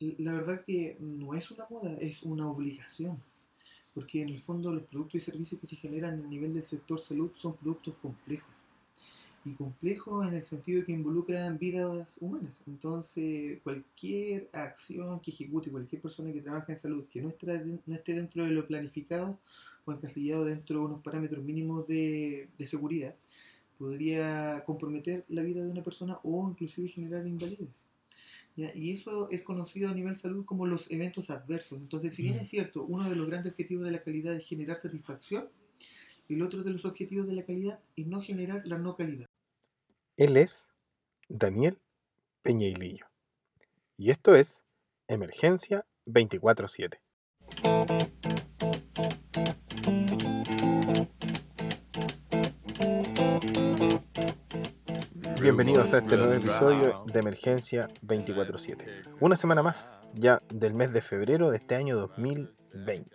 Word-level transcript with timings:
La 0.00 0.32
verdad 0.32 0.64
que 0.64 0.96
no 0.98 1.34
es 1.34 1.50
una 1.50 1.66
moda, 1.68 1.94
es 2.00 2.22
una 2.22 2.48
obligación. 2.48 3.22
Porque 3.94 4.22
en 4.22 4.30
el 4.30 4.38
fondo 4.38 4.72
los 4.72 4.84
productos 4.84 5.16
y 5.16 5.20
servicios 5.20 5.60
que 5.60 5.66
se 5.66 5.76
generan 5.76 6.24
a 6.24 6.28
nivel 6.28 6.54
del 6.54 6.64
sector 6.64 6.98
salud 6.98 7.30
son 7.36 7.56
productos 7.56 7.94
complejos. 8.00 8.48
Y 9.44 9.52
complejos 9.52 10.26
en 10.26 10.34
el 10.34 10.42
sentido 10.42 10.84
que 10.84 10.92
involucran 10.92 11.58
vidas 11.58 12.18
humanas. 12.20 12.62
Entonces, 12.66 13.58
cualquier 13.62 14.48
acción 14.52 15.20
que 15.20 15.30
ejecute 15.30 15.70
cualquier 15.70 16.00
persona 16.00 16.32
que 16.32 16.40
trabaja 16.40 16.72
en 16.72 16.78
salud 16.78 17.04
que 17.10 17.20
no, 17.20 17.32
no 17.86 17.94
esté 17.94 18.14
dentro 18.14 18.44
de 18.44 18.50
lo 18.50 18.66
planificado 18.66 19.38
o 19.84 19.92
encasillado 19.92 20.44
dentro 20.44 20.78
de 20.78 20.84
unos 20.86 21.02
parámetros 21.02 21.44
mínimos 21.44 21.86
de, 21.86 22.48
de 22.58 22.66
seguridad, 22.66 23.14
podría 23.78 24.62
comprometer 24.66 25.24
la 25.28 25.42
vida 25.42 25.62
de 25.64 25.70
una 25.70 25.82
persona 25.82 26.18
o 26.22 26.48
inclusive 26.50 26.88
generar 26.88 27.26
invalidez. 27.26 27.86
Y 28.74 28.92
eso 28.92 29.28
es 29.30 29.42
conocido 29.42 29.88
a 29.88 29.94
nivel 29.94 30.16
salud 30.16 30.44
como 30.44 30.66
los 30.66 30.90
eventos 30.90 31.30
adversos. 31.30 31.78
Entonces, 31.80 32.14
si 32.14 32.22
bien 32.22 32.36
es 32.36 32.48
cierto, 32.48 32.84
uno 32.84 33.08
de 33.08 33.16
los 33.16 33.28
grandes 33.28 33.52
objetivos 33.52 33.84
de 33.84 33.92
la 33.92 34.02
calidad 34.02 34.34
es 34.34 34.44
generar 34.44 34.76
satisfacción, 34.76 35.48
el 36.28 36.42
otro 36.42 36.62
de 36.62 36.70
los 36.70 36.84
objetivos 36.84 37.26
de 37.26 37.32
la 37.32 37.44
calidad 37.44 37.80
es 37.96 38.06
no 38.06 38.22
generar 38.22 38.62
la 38.64 38.78
no 38.78 38.94
calidad. 38.96 39.26
Él 40.16 40.36
es 40.36 40.70
Daniel 41.28 41.78
Peñailillo. 42.42 43.06
Y 43.96 44.10
esto 44.10 44.34
es 44.34 44.64
Emergencia 45.08 45.86
24-7. 46.06 46.98
Bienvenidos 55.40 55.94
a 55.94 55.98
este 55.98 56.18
nuevo 56.18 56.34
episodio 56.34 57.02
de 57.10 57.20
Emergencia 57.20 57.88
24-7. 58.02 59.16
Una 59.20 59.36
semana 59.36 59.62
más 59.62 60.02
ya 60.12 60.38
del 60.52 60.74
mes 60.74 60.92
de 60.92 61.00
febrero 61.00 61.50
de 61.50 61.56
este 61.56 61.76
año 61.76 61.96
2020. 61.96 63.10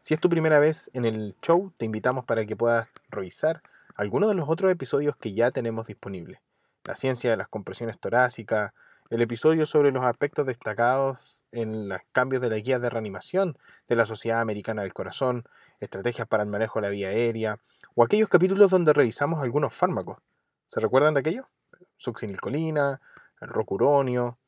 Si 0.00 0.12
es 0.12 0.20
tu 0.20 0.28
primera 0.28 0.58
vez 0.58 0.90
en 0.92 1.06
el 1.06 1.34
show, 1.40 1.72
te 1.78 1.86
invitamos 1.86 2.26
para 2.26 2.44
que 2.44 2.56
puedas 2.56 2.88
revisar 3.08 3.62
algunos 3.94 4.28
de 4.28 4.34
los 4.34 4.50
otros 4.50 4.70
episodios 4.70 5.16
que 5.16 5.32
ya 5.32 5.50
tenemos 5.50 5.86
disponibles. 5.86 6.40
La 6.84 6.94
ciencia 6.94 7.30
de 7.30 7.38
las 7.38 7.48
compresiones 7.48 7.98
torácicas, 7.98 8.72
el 9.08 9.22
episodio 9.22 9.64
sobre 9.64 9.92
los 9.92 10.04
aspectos 10.04 10.44
destacados 10.44 11.42
en 11.52 11.88
los 11.88 12.00
cambios 12.12 12.42
de 12.42 12.50
la 12.50 12.58
guía 12.58 12.78
de 12.78 12.90
reanimación 12.90 13.56
de 13.88 13.96
la 13.96 14.04
Sociedad 14.04 14.42
Americana 14.42 14.82
del 14.82 14.92
Corazón, 14.92 15.44
estrategias 15.80 16.28
para 16.28 16.42
el 16.42 16.50
manejo 16.50 16.80
de 16.80 16.86
la 16.86 16.90
vía 16.90 17.08
aérea, 17.08 17.60
o 17.94 18.04
aquellos 18.04 18.28
capítulos 18.28 18.70
donde 18.70 18.92
revisamos 18.92 19.42
algunos 19.42 19.72
fármacos 19.72 20.18
¿Se 20.66 20.80
recuerdan 20.80 21.14
de 21.14 21.20
aquello? 21.20 21.48
Succinilcolina, 21.96 23.00
rocuronio, 23.40 24.38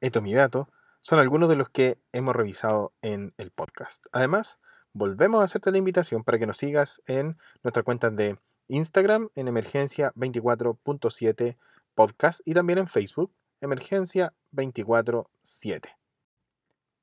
etomidato, 0.00 0.68
son 1.00 1.18
algunos 1.18 1.48
de 1.48 1.56
los 1.56 1.68
que 1.68 1.98
hemos 2.12 2.34
revisado 2.34 2.92
en 3.02 3.34
el 3.38 3.50
podcast. 3.50 4.06
Además, 4.12 4.60
volvemos 4.92 5.40
a 5.40 5.44
hacerte 5.44 5.70
la 5.70 5.78
invitación 5.78 6.24
para 6.24 6.38
que 6.38 6.46
nos 6.46 6.58
sigas 6.58 7.02
en 7.06 7.38
nuestra 7.62 7.82
cuenta 7.82 8.10
de 8.10 8.38
Instagram 8.68 9.30
en 9.34 9.48
emergencia 9.48 10.12
24.7 10.14 11.56
podcast 11.94 12.40
y 12.44 12.54
también 12.54 12.78
en 12.78 12.88
Facebook 12.88 13.32
emergencia 13.60 14.34
24.7. 14.52 15.96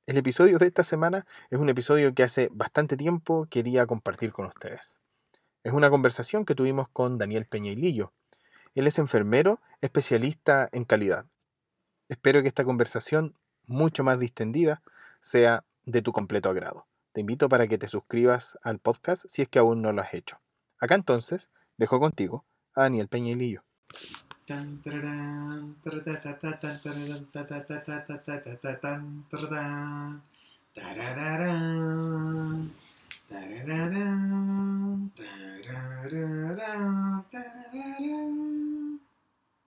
El 0.06 0.16
episodio 0.16 0.58
de 0.58 0.66
esta 0.66 0.84
semana 0.84 1.26
es 1.50 1.58
un 1.58 1.68
episodio 1.68 2.14
que 2.14 2.22
hace 2.22 2.48
bastante 2.52 2.96
tiempo 2.96 3.46
quería 3.50 3.86
compartir 3.86 4.32
con 4.32 4.46
ustedes. 4.46 5.00
Es 5.64 5.72
una 5.72 5.90
conversación 5.90 6.44
que 6.44 6.54
tuvimos 6.54 6.88
con 6.88 7.18
Daniel 7.18 7.46
Peñailillo, 7.46 8.14
él 8.80 8.86
es 8.86 8.98
enfermero, 8.98 9.60
especialista 9.80 10.68
en 10.72 10.84
calidad. 10.84 11.26
Espero 12.08 12.42
que 12.42 12.48
esta 12.48 12.64
conversación, 12.64 13.34
mucho 13.66 14.04
más 14.04 14.18
distendida, 14.18 14.82
sea 15.20 15.64
de 15.84 16.02
tu 16.02 16.12
completo 16.12 16.50
agrado. 16.50 16.86
Te 17.12 17.22
invito 17.22 17.48
para 17.48 17.66
que 17.66 17.78
te 17.78 17.88
suscribas 17.88 18.58
al 18.62 18.78
podcast 18.78 19.24
si 19.28 19.42
es 19.42 19.48
que 19.48 19.58
aún 19.58 19.80
no 19.80 19.92
lo 19.92 20.02
has 20.02 20.12
hecho. 20.14 20.38
Acá 20.78 20.94
entonces, 20.94 21.50
dejo 21.78 21.98
contigo 21.98 22.44
a 22.74 22.82
Daniel 22.82 23.08
Peñilillo. 23.08 23.64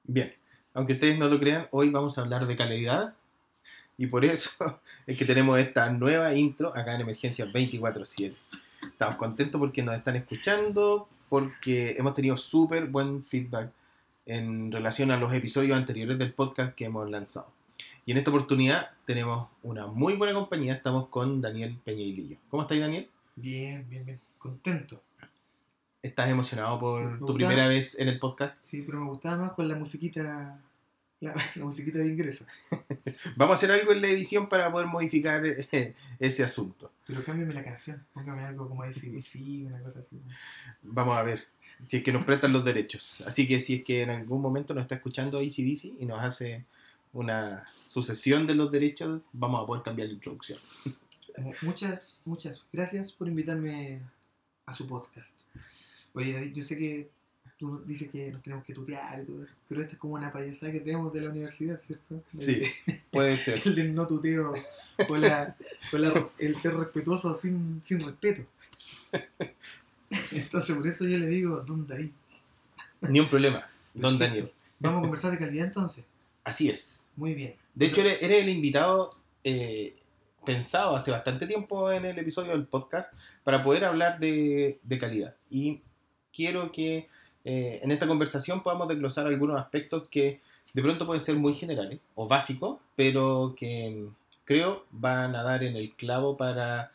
Bien, 0.03 0.33
aunque 0.73 0.93
ustedes 0.93 1.19
no 1.19 1.27
lo 1.27 1.39
crean, 1.39 1.67
hoy 1.71 1.89
vamos 1.89 2.17
a 2.17 2.21
hablar 2.21 2.45
de 2.45 2.55
calidad 2.55 3.15
y 3.97 4.07
por 4.07 4.23
eso 4.23 4.51
es 5.07 5.17
que 5.17 5.25
tenemos 5.25 5.59
esta 5.59 5.91
nueva 5.91 6.33
intro 6.35 6.69
acá 6.75 6.95
en 6.95 7.01
Emergencia 7.01 7.45
24-7. 7.47 8.33
Estamos 8.83 9.15
contentos 9.15 9.59
porque 9.59 9.83
nos 9.83 9.95
están 9.95 10.15
escuchando, 10.15 11.09
porque 11.27 11.95
hemos 11.97 12.13
tenido 12.13 12.37
súper 12.37 12.85
buen 12.87 13.23
feedback 13.23 13.71
en 14.25 14.71
relación 14.71 15.11
a 15.11 15.17
los 15.17 15.33
episodios 15.33 15.77
anteriores 15.77 16.17
del 16.17 16.33
podcast 16.33 16.73
que 16.75 16.85
hemos 16.85 17.09
lanzado. 17.09 17.51
Y 18.05 18.11
en 18.11 18.17
esta 18.17 18.31
oportunidad 18.31 18.91
tenemos 19.05 19.49
una 19.63 19.87
muy 19.87 20.15
buena 20.15 20.33
compañía, 20.33 20.73
estamos 20.73 21.09
con 21.09 21.41
Daniel 21.41 21.77
Peñailillo. 21.83 22.37
¿Cómo 22.49 22.63
estás, 22.63 22.79
Daniel? 22.79 23.09
Bien, 23.41 23.87
bien, 23.89 24.05
bien, 24.05 24.19
contento. 24.37 25.01
¿Estás 26.01 26.29
emocionado 26.29 26.77
por 26.77 27.19
tu 27.19 27.33
primera 27.35 27.67
vez 27.67 27.97
en 27.97 28.09
el 28.09 28.19
podcast? 28.19 28.65
Sí, 28.65 28.83
pero 28.85 28.99
me 28.99 29.09
gustaba 29.09 29.37
más 29.37 29.51
con 29.53 29.65
la 29.67 29.75
musiquita, 29.75 30.61
la, 31.21 31.35
musiquita 31.55 31.99
de 31.99 32.09
ingreso. 32.09 32.45
Vamos 33.37 33.51
a 33.51 33.57
hacer 33.57 33.71
algo 33.71 33.93
en 33.93 34.01
la 34.01 34.07
edición 34.07 34.49
para 34.49 34.69
poder 34.69 34.87
modificar 34.87 35.45
eh, 35.45 35.93
ese 36.19 36.43
asunto. 36.43 36.91
Pero 37.07 37.23
cámbiame 37.23 37.53
la 37.53 37.63
canción, 37.63 38.05
póngame 38.13 38.43
algo 38.43 38.67
como 38.67 38.83
sí, 38.91 39.63
una 39.65 39.79
cosa 39.83 39.99
así. 39.99 40.19
Vamos 40.81 41.17
a 41.17 41.23
ver, 41.23 41.47
si 41.81 41.97
es 41.97 42.03
que 42.03 42.11
nos 42.11 42.25
prestan 42.25 42.51
los 42.51 42.65
derechos. 42.65 43.21
Así 43.25 43.47
que 43.47 43.61
si 43.61 43.75
es 43.75 43.83
que 43.85 44.01
en 44.01 44.09
algún 44.09 44.41
momento 44.41 44.73
nos 44.73 44.81
está 44.81 44.95
escuchando 44.95 45.37
ACDC 45.39 46.01
y 46.01 46.05
nos 46.05 46.21
hace 46.21 46.65
una 47.13 47.65
sucesión 47.87 48.47
de 48.47 48.55
los 48.55 48.69
derechos, 48.69 49.21
vamos 49.31 49.63
a 49.63 49.65
poder 49.65 49.83
cambiar 49.83 50.09
la 50.09 50.15
introducción. 50.15 50.59
Eh, 51.39 51.55
muchas, 51.61 52.19
muchas 52.25 52.65
gracias 52.71 53.11
por 53.11 53.27
invitarme 53.27 54.01
a 54.65 54.73
su 54.73 54.87
podcast. 54.87 55.35
Oye, 56.13 56.33
David, 56.33 56.53
yo 56.53 56.63
sé 56.63 56.77
que 56.77 57.09
tú 57.57 57.81
dices 57.85 58.09
que 58.09 58.31
nos 58.31 58.41
tenemos 58.41 58.65
que 58.65 58.73
tutear 58.73 59.21
y 59.21 59.25
todo 59.25 59.43
eso, 59.43 59.53
pero 59.67 59.81
esta 59.81 59.93
es 59.93 59.99
como 59.99 60.15
una 60.15 60.31
payasada 60.31 60.71
que 60.71 60.79
tenemos 60.79 61.13
de 61.13 61.21
la 61.21 61.29
universidad, 61.29 61.79
¿cierto? 61.85 62.21
Sí, 62.33 62.61
puede 63.11 63.37
ser. 63.37 63.61
el 63.65 63.75
del 63.75 63.95
no 63.95 64.05
tuteo, 64.07 64.53
o 65.07 65.15
el 65.15 66.55
ser 66.55 66.75
respetuoso 66.75 67.35
sin, 67.35 67.81
sin 67.83 68.01
respeto. 68.05 68.43
Entonces, 70.31 70.75
por 70.75 70.87
eso 70.87 71.05
yo 71.05 71.17
le 71.17 71.27
digo, 71.27 71.61
don 71.61 71.87
David. 71.87 72.11
Ni 73.01 73.19
un 73.19 73.29
problema, 73.29 73.69
don 73.93 74.17
Daniel. 74.19 74.51
¿Vamos 74.79 74.99
a 74.99 75.01
conversar 75.01 75.31
de 75.31 75.37
calidad 75.37 75.67
entonces? 75.67 76.03
Así 76.43 76.69
es. 76.69 77.09
Muy 77.15 77.33
bien. 77.33 77.55
De 77.75 77.85
hecho, 77.85 78.01
eres, 78.01 78.21
el 78.21 78.49
invitado 78.49 79.11
eh, 79.43 79.93
pensado 80.49 80.95
hace 80.95 81.11
bastante 81.11 81.45
tiempo 81.45 81.91
en 81.91 82.05
el 82.05 82.17
episodio 82.17 82.53
del 82.53 82.65
podcast 82.65 83.13
para 83.43 83.61
poder 83.61 83.85
hablar 83.85 84.17
de, 84.17 84.79
de 84.81 84.97
calidad. 84.97 85.35
Y 85.47 85.83
quiero 86.33 86.71
que 86.71 87.05
eh, 87.45 87.79
en 87.83 87.91
esta 87.91 88.07
conversación 88.07 88.63
podamos 88.63 88.87
desglosar 88.87 89.27
algunos 89.27 89.61
aspectos 89.61 90.07
que 90.09 90.41
de 90.73 90.81
pronto 90.81 91.05
pueden 91.05 91.21
ser 91.21 91.35
muy 91.35 91.53
generales 91.53 91.99
o 92.15 92.27
básicos, 92.27 92.81
pero 92.95 93.53
que 93.55 94.07
creo 94.43 94.87
van 94.89 95.35
a 95.35 95.43
dar 95.43 95.63
en 95.63 95.75
el 95.75 95.95
clavo 95.95 96.35
para 96.35 96.93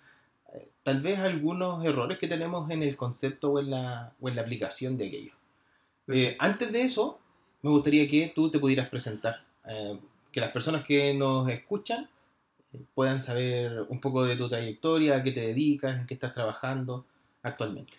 eh, 0.52 0.70
tal 0.82 1.00
vez 1.00 1.20
algunos 1.20 1.84
errores 1.84 2.18
que 2.18 2.26
tenemos 2.26 2.68
en 2.72 2.82
el 2.82 2.96
concepto 2.96 3.52
o 3.52 3.60
en 3.60 3.70
la, 3.70 4.14
o 4.20 4.28
en 4.28 4.34
la 4.34 4.42
aplicación 4.42 4.98
de 4.98 5.06
aquello. 5.06 5.32
Eh, 6.08 6.34
antes 6.40 6.72
de 6.72 6.82
eso, 6.82 7.20
me 7.62 7.70
gustaría 7.70 8.08
que 8.08 8.32
tú 8.34 8.50
te 8.50 8.58
pudieras 8.58 8.88
presentar, 8.88 9.44
que 10.32 10.40
las 10.40 10.50
personas 10.50 10.82
que 10.82 11.14
nos 11.14 11.48
escuchan 11.48 12.10
puedan 12.94 13.20
saber 13.20 13.86
un 13.88 14.00
poco 14.00 14.24
de 14.24 14.36
tu 14.36 14.48
trayectoria, 14.48 15.16
a 15.16 15.22
qué 15.22 15.32
te 15.32 15.40
dedicas, 15.40 15.98
en 15.98 16.06
qué 16.06 16.14
estás 16.14 16.32
trabajando 16.32 17.04
actualmente. 17.42 17.94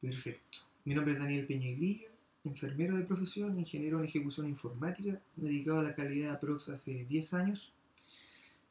Perfecto. 0.00 0.58
Mi 0.84 0.94
nombre 0.94 1.14
es 1.14 1.18
Daniel 1.18 1.46
Peñaglillo, 1.46 2.08
enfermero 2.44 2.96
de 2.96 3.04
profesión, 3.04 3.58
ingeniero 3.58 3.98
en 3.98 4.04
ejecución 4.04 4.48
informática, 4.48 5.18
dedicado 5.36 5.80
a 5.80 5.82
la 5.82 5.94
calidad 5.94 6.38
Prox 6.40 6.68
hace 6.68 7.04
10 7.04 7.34
años, 7.34 7.72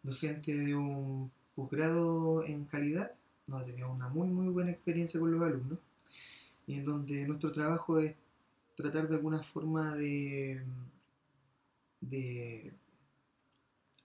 docente 0.04 0.56
de 0.56 0.76
un 0.76 1.32
posgrado 1.56 2.46
en 2.46 2.66
calidad, 2.66 3.14
ha 3.52 3.64
tenido 3.64 3.92
una 3.92 4.08
muy 4.10 4.28
muy 4.28 4.48
buena 4.48 4.72
experiencia 4.72 5.20
con 5.20 5.32
los 5.32 5.42
alumnos, 5.42 5.80
y 6.68 6.76
en 6.76 6.86
donde 6.86 7.28
nuestro 7.28 7.52
trabajo 7.52 8.00
es 8.00 8.16
tratar 8.76 9.08
de 9.08 9.16
alguna 9.16 9.42
forma 9.42 9.96
de, 9.96 10.62
de 12.02 12.74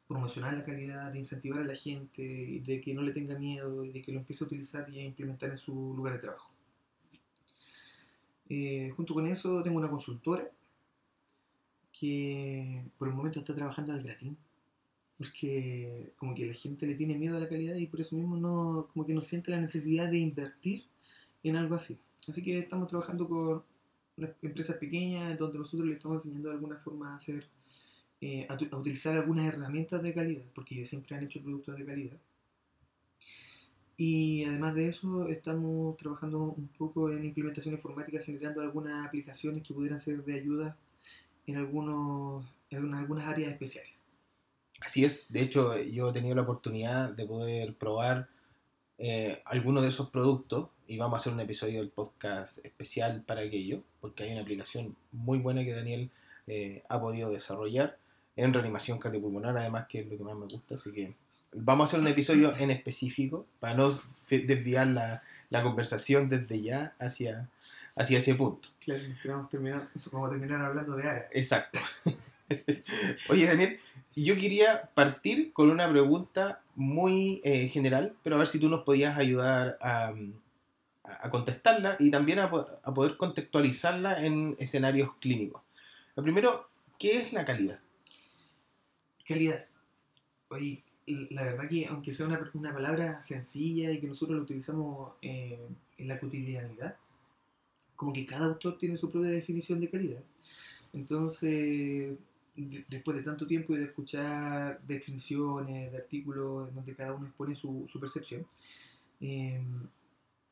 promocionar 0.08 0.54
la 0.54 0.64
calidad, 0.64 1.12
de 1.12 1.18
incentivar 1.18 1.60
a 1.60 1.64
la 1.64 1.76
gente, 1.76 2.62
de 2.64 2.80
que 2.80 2.94
no 2.94 3.02
le 3.02 3.12
tenga 3.12 3.38
miedo 3.38 3.84
y 3.84 3.92
de 3.92 4.02
que 4.02 4.10
lo 4.10 4.18
empiece 4.18 4.42
a 4.42 4.46
utilizar 4.46 4.88
y 4.90 4.98
a 4.98 5.04
implementar 5.04 5.50
en 5.50 5.58
su 5.58 5.94
lugar 5.94 6.14
de 6.14 6.20
trabajo. 6.20 6.50
Eh, 8.48 8.90
junto 8.96 9.12
con 9.12 9.26
eso 9.26 9.62
tengo 9.62 9.76
una 9.76 9.90
consultora 9.90 10.50
que 11.92 12.82
por 12.96 13.08
el 13.08 13.14
momento 13.14 13.40
está 13.40 13.54
trabajando 13.54 13.92
al 13.92 14.02
gratín. 14.02 14.36
porque 15.18 16.12
como 16.16 16.34
que 16.34 16.46
la 16.46 16.54
gente 16.54 16.86
le 16.86 16.94
tiene 16.94 17.18
miedo 17.18 17.36
a 17.36 17.40
la 17.40 17.48
calidad 17.48 17.74
y 17.74 17.86
por 17.86 18.00
eso 18.00 18.14
mismo 18.16 18.36
no, 18.36 18.86
como 18.92 19.04
que 19.04 19.12
no 19.12 19.20
siente 19.20 19.50
la 19.50 19.60
necesidad 19.60 20.08
de 20.08 20.18
invertir 20.18 20.84
en 21.42 21.56
algo 21.56 21.74
así. 21.74 21.98
Así 22.28 22.42
que 22.42 22.60
estamos 22.60 22.88
trabajando 22.88 23.28
con 23.28 23.64
empresas 24.42 24.76
pequeñas 24.76 25.36
donde 25.38 25.58
nosotros 25.58 25.88
le 25.88 25.94
estamos 25.94 26.24
enseñando 26.24 26.48
de 26.50 26.54
alguna 26.54 26.76
forma 26.76 27.12
a 27.12 27.16
hacer, 27.16 27.46
eh, 28.20 28.46
a, 28.48 28.54
utilizar 28.76 29.16
algunas 29.16 29.46
herramientas 29.46 30.02
de 30.02 30.12
calidad, 30.12 30.44
porque 30.54 30.74
ellos 30.74 30.88
siempre 30.88 31.16
han 31.16 31.24
hecho 31.24 31.40
productos 31.40 31.78
de 31.78 31.84
calidad. 31.84 32.16
Y 33.96 34.44
además 34.44 34.74
de 34.74 34.88
eso, 34.88 35.28
estamos 35.28 35.96
trabajando 35.96 36.54
un 36.56 36.68
poco 36.78 37.10
en 37.10 37.24
implementación 37.24 37.74
informática, 37.74 38.20
generando 38.20 38.60
algunas 38.60 39.06
aplicaciones 39.06 39.62
que 39.62 39.74
pudieran 39.74 40.00
ser 40.00 40.24
de 40.24 40.34
ayuda 40.34 40.76
en, 41.46 41.56
algunos, 41.56 42.46
en 42.70 42.94
algunas 42.94 43.26
áreas 43.26 43.52
especiales. 43.52 44.00
Así 44.80 45.04
es, 45.04 45.32
de 45.32 45.42
hecho 45.42 45.76
yo 45.82 46.10
he 46.10 46.12
tenido 46.12 46.36
la 46.36 46.42
oportunidad 46.42 47.14
de 47.16 47.26
poder 47.26 47.74
probar 47.74 48.28
eh, 48.98 49.42
algunos 49.44 49.82
de 49.82 49.88
esos 49.88 50.10
productos 50.10 50.68
y 50.86 50.98
vamos 50.98 51.14
a 51.14 51.16
hacer 51.18 51.32
un 51.32 51.40
episodio 51.40 51.80
del 51.80 51.90
podcast 51.90 52.64
especial 52.64 53.22
para 53.22 53.42
aquello, 53.42 53.82
porque 54.00 54.24
hay 54.24 54.32
una 54.32 54.42
aplicación 54.42 54.96
muy 55.12 55.38
buena 55.38 55.64
que 55.64 55.74
Daniel 55.74 56.10
eh, 56.46 56.82
ha 56.88 57.00
podido 57.00 57.30
desarrollar 57.30 57.98
en 58.38 58.54
reanimación 58.54 58.98
cardiopulmonar, 58.98 59.58
además 59.58 59.86
que 59.88 60.00
es 60.00 60.06
lo 60.06 60.16
que 60.16 60.24
más 60.24 60.36
me 60.36 60.46
gusta, 60.46 60.74
así 60.74 60.92
que 60.92 61.14
vamos 61.52 61.84
a 61.84 61.86
hacer 61.88 62.00
un 62.00 62.06
episodio 62.06 62.56
en 62.56 62.70
específico 62.70 63.46
para 63.58 63.74
no 63.74 63.90
desviar 64.30 64.86
la, 64.86 65.22
la 65.50 65.62
conversación 65.62 66.28
desde 66.28 66.62
ya 66.62 66.94
hacia, 67.00 67.48
hacia 67.96 68.18
ese 68.18 68.34
punto. 68.36 68.68
Claro, 68.84 69.02
vamos 69.24 69.46
a 69.46 69.48
terminar, 69.48 69.88
vamos 70.12 70.28
a 70.28 70.30
terminar 70.30 70.62
hablando 70.62 70.96
de 70.96 71.08
área. 71.08 71.28
Exacto. 71.32 71.80
Oye, 73.28 73.46
Daniel, 73.46 73.80
yo 74.14 74.36
quería 74.36 74.90
partir 74.94 75.52
con 75.52 75.70
una 75.70 75.90
pregunta 75.90 76.60
muy 76.76 77.40
eh, 77.44 77.68
general, 77.68 78.14
pero 78.22 78.36
a 78.36 78.38
ver 78.38 78.46
si 78.46 78.60
tú 78.60 78.68
nos 78.68 78.84
podías 78.84 79.18
ayudar 79.18 79.78
a, 79.82 80.12
a 81.02 81.30
contestarla 81.30 81.96
y 81.98 82.10
también 82.10 82.38
a, 82.38 82.44
a, 82.44 82.94
poder 82.94 83.16
contextualizarla 83.16 84.24
en 84.24 84.54
escenarios 84.60 85.10
clínicos. 85.20 85.62
Lo 86.14 86.22
primero, 86.22 86.68
¿qué 86.98 87.20
es 87.20 87.32
la 87.32 87.44
calidad? 87.44 87.80
Calidad. 89.28 89.66
Oye, 90.48 90.82
la 91.06 91.44
verdad 91.44 91.68
que 91.68 91.84
aunque 91.84 92.14
sea 92.14 92.26
una, 92.26 92.50
una 92.54 92.72
palabra 92.72 93.22
sencilla 93.22 93.92
y 93.92 94.00
que 94.00 94.06
nosotros 94.06 94.38
la 94.38 94.42
utilizamos 94.42 95.12
eh, 95.20 95.68
en 95.98 96.08
la 96.08 96.18
cotidianidad, 96.18 96.96
como 97.94 98.14
que 98.14 98.24
cada 98.24 98.46
autor 98.46 98.78
tiene 98.78 98.96
su 98.96 99.10
propia 99.10 99.30
definición 99.30 99.80
de 99.80 99.90
calidad. 99.90 100.22
Entonces, 100.94 102.18
después 102.56 103.18
de 103.18 103.22
tanto 103.22 103.46
tiempo 103.46 103.74
y 103.74 103.78
de 103.80 103.84
escuchar 103.84 104.80
definiciones, 104.86 105.92
de 105.92 105.98
artículos 105.98 106.70
en 106.70 106.76
donde 106.76 106.94
cada 106.94 107.12
uno 107.12 107.26
expone 107.26 107.54
su, 107.54 107.86
su 107.86 108.00
percepción, 108.00 108.46
eh, 109.20 109.60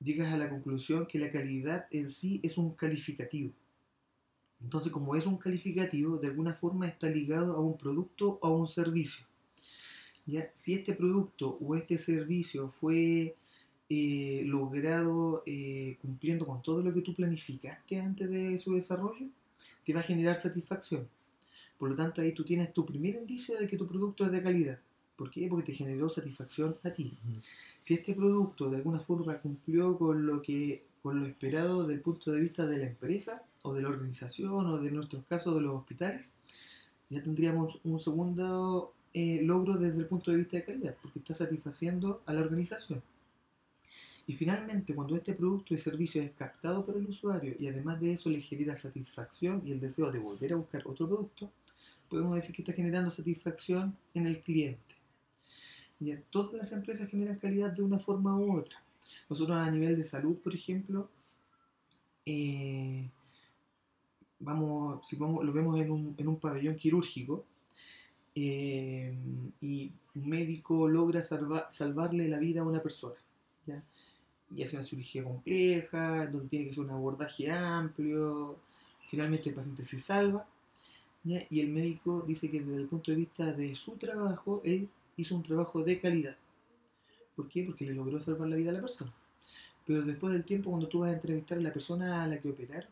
llegas 0.02 0.34
a 0.34 0.36
la 0.36 0.50
conclusión 0.50 1.06
que 1.06 1.18
la 1.18 1.30
calidad 1.30 1.86
en 1.90 2.10
sí 2.10 2.40
es 2.42 2.58
un 2.58 2.74
calificativo. 2.74 3.52
Entonces, 4.62 4.90
como 4.90 5.14
es 5.14 5.26
un 5.26 5.36
calificativo, 5.36 6.18
de 6.18 6.28
alguna 6.28 6.54
forma 6.54 6.88
está 6.88 7.08
ligado 7.08 7.54
a 7.54 7.60
un 7.60 7.76
producto 7.76 8.38
o 8.40 8.46
a 8.46 8.50
un 8.50 8.68
servicio. 8.68 9.26
¿Ya? 10.26 10.50
Si 10.54 10.74
este 10.74 10.94
producto 10.94 11.56
o 11.60 11.76
este 11.76 11.98
servicio 11.98 12.70
fue 12.70 13.36
eh, 13.88 14.42
logrado 14.44 15.44
eh, 15.46 15.96
cumpliendo 16.02 16.46
con 16.46 16.62
todo 16.62 16.82
lo 16.82 16.92
que 16.92 17.02
tú 17.02 17.14
planificaste 17.14 18.00
antes 18.00 18.28
de 18.28 18.58
su 18.58 18.74
desarrollo, 18.74 19.28
te 19.84 19.92
va 19.92 20.00
a 20.00 20.02
generar 20.02 20.36
satisfacción. 20.36 21.08
Por 21.78 21.90
lo 21.90 21.96
tanto, 21.96 22.22
ahí 22.22 22.32
tú 22.32 22.44
tienes 22.44 22.72
tu 22.72 22.84
primer 22.84 23.14
indicio 23.14 23.56
de 23.58 23.66
que 23.66 23.76
tu 23.76 23.86
producto 23.86 24.24
es 24.24 24.32
de 24.32 24.42
calidad. 24.42 24.80
¿Por 25.14 25.30
qué? 25.30 25.46
Porque 25.48 25.72
te 25.72 25.78
generó 25.78 26.08
satisfacción 26.10 26.76
a 26.82 26.90
ti. 26.90 27.16
Si 27.80 27.94
este 27.94 28.14
producto 28.14 28.68
de 28.68 28.78
alguna 28.78 28.98
forma 28.98 29.38
cumplió 29.40 29.96
con 29.96 30.26
lo 30.26 30.42
que 30.42 30.84
con 31.02 31.20
lo 31.20 31.26
esperado 31.26 31.82
desde 31.82 31.94
el 31.94 32.00
punto 32.00 32.32
de 32.32 32.40
vista 32.40 32.66
de 32.66 32.78
la 32.78 32.86
empresa 32.86 33.44
o 33.66 33.74
de 33.74 33.82
la 33.82 33.88
organización 33.88 34.66
o 34.66 34.78
de 34.78 34.90
nuestros 34.90 35.24
casos 35.24 35.54
de 35.54 35.60
los 35.60 35.76
hospitales, 35.76 36.36
ya 37.10 37.22
tendríamos 37.22 37.78
un 37.84 38.00
segundo 38.00 38.92
eh, 39.14 39.40
logro 39.42 39.76
desde 39.76 39.98
el 39.98 40.06
punto 40.06 40.30
de 40.30 40.38
vista 40.38 40.56
de 40.56 40.64
calidad, 40.64 40.96
porque 41.00 41.18
está 41.18 41.34
satisfaciendo 41.34 42.22
a 42.26 42.32
la 42.32 42.40
organización. 42.40 43.02
Y 44.26 44.32
finalmente, 44.34 44.94
cuando 44.94 45.14
este 45.14 45.34
producto 45.34 45.72
y 45.72 45.78
servicio 45.78 46.20
es 46.22 46.32
captado 46.32 46.84
por 46.84 46.96
el 46.96 47.06
usuario 47.06 47.54
y 47.58 47.68
además 47.68 48.00
de 48.00 48.12
eso 48.12 48.28
le 48.28 48.40
genera 48.40 48.76
satisfacción 48.76 49.62
y 49.64 49.70
el 49.70 49.80
deseo 49.80 50.10
de 50.10 50.18
volver 50.18 50.52
a 50.52 50.56
buscar 50.56 50.82
otro 50.84 51.06
producto, 51.06 51.50
podemos 52.08 52.34
decir 52.34 52.54
que 52.54 52.62
está 52.62 52.72
generando 52.72 53.10
satisfacción 53.10 53.96
en 54.14 54.26
el 54.26 54.40
cliente. 54.40 54.96
Todas 56.30 56.52
las 56.54 56.72
empresas 56.72 57.08
generan 57.08 57.38
calidad 57.38 57.70
de 57.70 57.82
una 57.82 57.98
forma 57.98 58.36
u 58.36 58.58
otra. 58.58 58.82
Nosotros 59.30 59.56
a 59.56 59.70
nivel 59.70 59.96
de 59.96 60.04
salud, 60.04 60.36
por 60.36 60.54
ejemplo, 60.54 61.08
eh, 62.26 63.08
vamos, 64.40 65.06
si 65.06 65.16
vamos, 65.16 65.44
lo 65.44 65.52
vemos 65.52 65.78
en 65.80 65.90
un, 65.90 66.14
en 66.16 66.28
un 66.28 66.36
pabellón 66.38 66.76
quirúrgico 66.76 67.44
eh, 68.34 69.14
y 69.60 69.90
un 70.14 70.28
médico 70.28 70.88
logra 70.88 71.22
salvarle 71.22 72.28
la 72.28 72.38
vida 72.38 72.60
a 72.60 72.64
una 72.64 72.82
persona. 72.82 73.16
¿ya? 73.66 73.82
Y 74.54 74.62
hace 74.62 74.76
una 74.76 74.84
cirugía 74.84 75.24
compleja, 75.24 76.26
donde 76.26 76.48
tiene 76.48 76.66
que 76.66 76.72
ser 76.72 76.84
un 76.84 76.90
abordaje 76.90 77.50
amplio, 77.50 78.56
finalmente 79.02 79.48
el 79.48 79.54
paciente 79.54 79.84
se 79.84 79.98
salva 79.98 80.46
y 81.26 81.60
el 81.60 81.68
médico 81.68 82.24
dice 82.26 82.48
que 82.48 82.60
desde 82.60 82.82
el 82.82 82.86
punto 82.86 83.10
de 83.10 83.16
vista 83.16 83.52
de 83.52 83.74
su 83.74 83.92
trabajo, 83.92 84.60
él 84.64 84.88
hizo 85.16 85.34
un 85.34 85.42
trabajo 85.42 85.82
de 85.82 85.98
calidad. 85.98 86.36
¿Por 87.34 87.48
qué? 87.48 87.64
Porque 87.64 87.84
le 87.84 87.94
logró 87.94 88.20
salvar 88.20 88.48
la 88.48 88.54
vida 88.54 88.70
a 88.70 88.74
la 88.74 88.80
persona. 88.80 89.12
Pero 89.84 90.02
después 90.02 90.32
del 90.32 90.44
tiempo, 90.44 90.70
cuando 90.70 90.88
tú 90.88 91.00
vas 91.00 91.10
a 91.10 91.14
entrevistar 91.14 91.58
a 91.58 91.62
la 91.62 91.72
persona 91.72 92.22
a 92.22 92.28
la 92.28 92.40
que 92.40 92.48
operaron, 92.48 92.90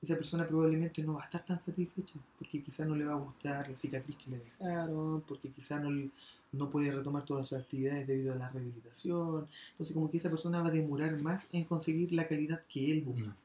esa 0.00 0.14
persona 0.14 0.46
probablemente 0.46 1.02
no 1.02 1.14
va 1.14 1.22
a 1.22 1.24
estar 1.24 1.44
tan 1.44 1.58
satisfecha, 1.58 2.20
porque 2.38 2.62
quizás 2.62 2.86
no 2.86 2.94
le 2.94 3.04
va 3.04 3.14
a 3.14 3.16
gustar 3.16 3.68
la 3.68 3.76
cicatriz 3.76 4.16
que 4.16 4.30
le 4.30 4.38
dejaron, 4.38 5.22
porque 5.22 5.48
quizás 5.50 5.82
no, 5.82 5.90
no 6.52 6.70
puede 6.70 6.92
retomar 6.92 7.24
todas 7.24 7.48
sus 7.48 7.58
actividades 7.58 8.06
debido 8.06 8.32
a 8.32 8.36
la 8.36 8.48
rehabilitación. 8.48 9.48
Entonces, 9.72 9.94
como 9.94 10.08
que 10.10 10.18
esa 10.18 10.30
persona 10.30 10.62
va 10.62 10.68
a 10.68 10.72
demorar 10.72 11.20
más 11.20 11.52
en 11.52 11.64
conseguir 11.64 12.12
la 12.12 12.28
calidad 12.28 12.62
que 12.68 12.92
él 12.92 13.02
busca. 13.02 13.30
Mm. 13.30 13.36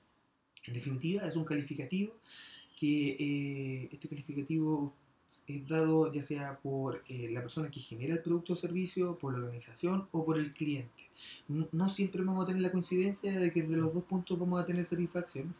En 0.67 0.73
definitiva, 0.73 1.27
es 1.27 1.35
un 1.35 1.44
calificativo 1.44 2.13
que 2.77 3.15
eh, 3.19 3.89
este 3.91 4.07
calificativo 4.07 4.94
es 5.47 5.67
dado 5.67 6.11
ya 6.11 6.21
sea 6.21 6.59
por 6.61 7.03
eh, 7.07 7.29
la 7.31 7.41
persona 7.41 7.69
que 7.69 7.79
genera 7.79 8.13
el 8.13 8.19
producto 8.19 8.53
o 8.53 8.56
servicio, 8.56 9.17
por 9.17 9.33
la 9.33 9.39
organización 9.39 10.07
o 10.11 10.25
por 10.25 10.37
el 10.37 10.51
cliente. 10.51 11.09
No, 11.47 11.89
siempre 11.89 12.23
vamos 12.23 12.44
a 12.44 12.47
tener 12.47 12.61
la 12.61 12.71
coincidencia 12.71 13.37
de 13.39 13.51
que 13.51 13.63
de 13.63 13.78
los 13.78 13.94
dos 13.94 14.04
puntos 14.04 14.37
vamos 14.37 14.61
a 14.61 14.66
tener 14.66 14.85
satisfacción, 14.85 15.54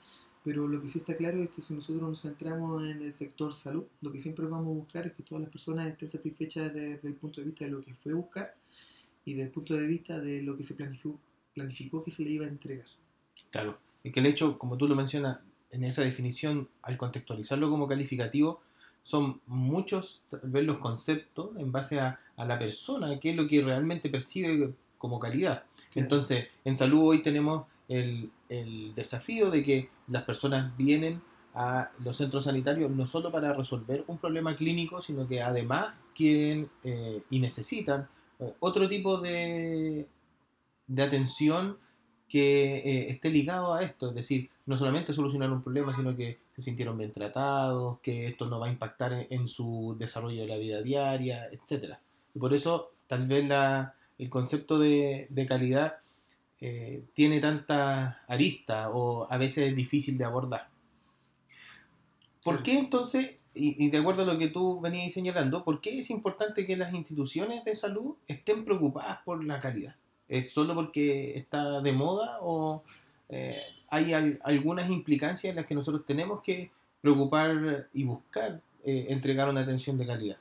pero 0.44 0.68
lo 0.68 0.82
que 0.82 0.88
sí 0.88 1.00
está 1.00 1.16
claro 1.16 1.42
es 1.42 1.50
que 1.52 1.62
si 1.62 1.74
nosotros 1.74 2.02
nos 2.02 2.22
centramos 2.22 2.84
en 2.84 3.02
el 3.02 3.12
sector 3.12 3.54
salud, 3.54 3.86
lo 4.02 4.12
que 4.12 4.20
siempre 4.20 4.46
vamos 4.46 4.68
a 4.68 4.80
buscar 4.80 5.08
es 5.08 5.14
que 5.14 5.24
todas 5.24 5.42
las 5.44 5.52
personas 5.52 5.88
estén 5.88 6.10
satisfechas 6.10 6.74
desde 6.74 7.08
el 7.08 7.16
punto 7.16 7.40
de 7.40 7.48
vista 7.48 7.66
de 7.66 7.72
lo 7.72 7.82
que 7.82 7.94
fue 7.94 8.14
buscar 8.14 8.54
y 9.24 9.34
desde 9.34 9.46
el 9.46 9.52
punto 9.52 9.74
de 9.76 9.88
vista 9.88 10.20
de 10.20 10.42
lo 10.42 10.58
que 10.58 10.64
se 10.64 10.76
planificó, 10.76 11.18
planificó 11.54 12.04
que 12.04 12.12
se 12.12 12.24
le 12.24 12.32
iba 12.32 12.46
a 12.46 12.50
entregar. 12.50 12.86
Claro, 13.52 13.78
y 14.04 14.12
que 14.12 14.20
el 14.20 14.26
hecho, 14.26 14.60
como 14.60 14.78
tú 14.78 14.88
lo 14.88 14.96
mencionas, 14.96 15.40
en 15.72 15.86
esa 15.86 16.04
definición, 16.04 16.68
al 16.82 16.98
contextualizarlo 16.98 17.70
como 17.70 17.88
calificativo, 17.88 18.62
son 19.02 19.42
muchos 19.48 20.22
tal 20.30 20.42
vez 20.50 20.66
los 20.66 20.78
conceptos 20.78 21.52
en 21.58 21.72
base 21.72 22.00
a, 22.00 22.20
a, 22.36 22.46
la 22.46 22.60
persona, 22.60 23.20
qué 23.20 23.32
es 23.32 23.36
lo 23.36 23.48
que 23.48 23.62
realmente 23.62 24.10
percibe 24.10 24.74
como 24.98 25.20
calidad. 25.20 25.64
Entonces, 25.96 26.48
en 26.64 26.76
salud 26.76 27.02
hoy 27.04 27.22
tenemos 27.22 27.66
el, 27.88 28.32
el, 28.50 28.94
desafío 28.96 29.52
de 29.52 29.64
que 29.64 29.90
las 30.08 30.24
personas 30.24 30.76
vienen 30.78 31.22
a 31.54 31.92
los 32.00 32.18
centros 32.18 32.46
sanitarios 32.46 32.90
no 32.90 33.06
solo 33.06 33.32
para 33.32 33.54
resolver 33.54 34.04
un 34.08 34.18
problema 34.18 34.56
clínico, 34.56 35.02
sino 35.02 35.28
que 35.28 35.42
además 35.42 36.00
quieren 36.16 36.70
eh, 36.84 37.22
y 37.30 37.40
necesitan 37.40 38.08
eh, 38.40 38.54
otro 38.60 38.90
tipo 38.90 39.18
de, 39.18 40.08
de 40.88 41.04
atención 41.04 41.78
que 42.28 42.78
eh, 42.78 43.10
esté 43.12 43.30
ligado 43.30 43.76
a 43.76 43.84
esto, 43.84 44.10
es 44.10 44.16
decir, 44.16 44.50
no 44.66 44.76
solamente 44.76 45.14
solucionar 45.14 45.52
un 45.52 45.62
problema, 45.62 45.94
sino 45.94 46.16
que 46.16 46.40
se 46.50 46.62
sintieron 46.62 46.98
bien 46.98 47.12
tratados, 47.12 48.00
que 48.02 48.26
esto 48.26 48.48
no 48.48 48.60
va 48.60 48.68
a 48.68 48.72
impactar 48.72 49.28
en, 49.30 49.48
su 49.48 49.96
desarrollo 50.00 50.42
de 50.42 50.48
la 50.48 50.58
vida 50.58 50.82
diaria, 50.82 51.48
etc. 51.52 51.98
Y 52.34 52.40
por 52.40 52.54
eso 52.56 52.92
tal 53.08 53.28
vez 53.28 53.48
la, 53.48 53.94
el 54.18 54.32
concepto 54.32 54.80
de, 54.80 55.28
de 55.30 55.46
calidad 55.46 55.98
eh, 56.66 57.04
tiene 57.14 57.42
tanta 57.42 58.24
arista 58.26 58.90
o 58.90 59.30
a 59.30 59.38
veces 59.38 59.68
es 59.68 59.76
difícil 59.76 60.18
de 60.18 60.24
abordar. 60.24 60.70
¿Por 62.42 62.64
qué 62.64 62.78
entonces, 62.78 63.36
y, 63.54 63.86
y, 63.86 63.90
de 63.90 63.98
acuerdo 63.98 64.22
a 64.22 64.26
lo 64.26 64.38
que 64.40 64.48
tú 64.48 64.80
venías 64.80 65.12
señalando, 65.12 65.66
por 65.66 65.82
qué 65.82 66.00
es 66.00 66.10
importante 66.10 66.66
que 66.66 66.78
las 66.78 66.94
instituciones 66.94 67.66
de 67.66 67.76
salud 67.76 68.16
estén 68.30 68.64
preocupadas 68.64 69.20
por 69.26 69.44
la 69.44 69.60
calidad? 69.60 69.98
¿Es 70.30 70.52
solo 70.52 70.74
porque 70.74 71.38
está 71.38 71.82
de 71.82 71.92
moda 71.92 72.38
o 72.40 72.82
eh, 73.28 73.62
hay 73.90 74.14
algunas 74.14 74.90
implicancias 74.90 75.50
en 75.50 75.58
las 75.58 75.66
que 75.66 75.76
nosotros 75.76 76.06
tenemos 76.06 76.42
que 76.42 76.72
preocupar 77.02 77.90
y 77.94 78.06
buscar 78.06 78.62
eh, 78.86 79.08
entregar 79.10 79.50
una 79.50 79.60
atención 79.60 79.98
de 79.98 80.08
calidad? 80.08 80.38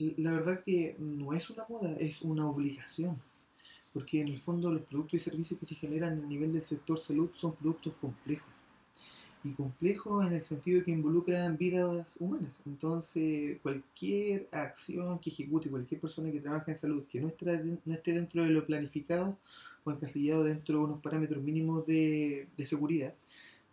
La 0.00 0.32
verdad 0.32 0.64
que 0.64 0.96
no 0.98 1.32
es 1.32 1.48
una 1.48 1.64
moda, 1.68 1.94
es 2.00 2.22
una 2.22 2.50
obligación. 2.50 3.22
Porque 3.94 4.20
en 4.20 4.28
el 4.28 4.38
fondo 4.38 4.70
los 4.70 4.82
productos 4.82 5.14
y 5.14 5.18
servicios 5.20 5.58
que 5.58 5.64
se 5.64 5.76
generan 5.76 6.22
a 6.22 6.26
nivel 6.26 6.52
del 6.52 6.64
sector 6.64 6.98
salud 6.98 7.30
son 7.34 7.54
productos 7.54 7.94
complejos. 8.00 8.52
Y 9.44 9.50
complejos 9.50 10.26
en 10.26 10.32
el 10.32 10.42
sentido 10.42 10.84
que 10.84 10.90
involucran 10.90 11.56
vidas 11.56 12.16
humanas. 12.18 12.62
Entonces, 12.66 13.58
cualquier 13.62 14.48
acción 14.50 15.18
que 15.18 15.30
ejecute 15.30 15.70
cualquier 15.70 16.00
persona 16.00 16.32
que 16.32 16.40
trabaja 16.40 16.70
en 16.72 16.76
salud 16.76 17.04
que 17.06 17.20
no 17.20 17.28
esté, 17.28 18.12
dentro 18.12 18.42
de 18.42 18.50
lo 18.50 18.66
planificado 18.66 19.38
o 19.84 19.90
encasillado 19.90 20.44
dentro 20.44 20.78
de 20.78 20.84
unos 20.84 21.00
parámetros 21.00 21.42
mínimos 21.42 21.86
de, 21.86 22.48
de 22.56 22.64
seguridad, 22.64 23.14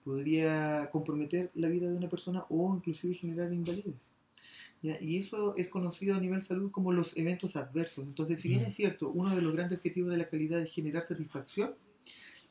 podría 0.04 0.90
comprometer 0.92 1.52
la 1.56 1.70
vida 1.70 1.90
de 1.90 1.98
una 1.98 2.10
persona 2.10 2.46
o 2.50 2.76
inclusive 2.76 3.14
generar 3.14 3.52
invalidez. 3.54 4.12
Y 4.84 5.18
eso 5.18 5.56
es 5.56 5.68
conocido 5.68 6.16
a 6.16 6.20
nivel 6.20 6.42
salud 6.42 6.72
como 6.72 6.92
los 6.92 7.16
eventos 7.16 7.56
adversos. 7.56 8.04
Entonces, 8.04 8.40
si 8.40 8.50
bien 8.50 8.62
es 8.62 8.74
cierto, 8.74 9.10
uno 9.10 9.36
de 9.36 9.42
los 9.42 9.54
grandes 9.54 9.78
objetivos 9.78 10.12
de 10.12 10.18
la 10.18 10.28
calidad 10.28 10.60
es 10.60 10.72
generar 10.72 11.04
satisfacción, 11.04 11.76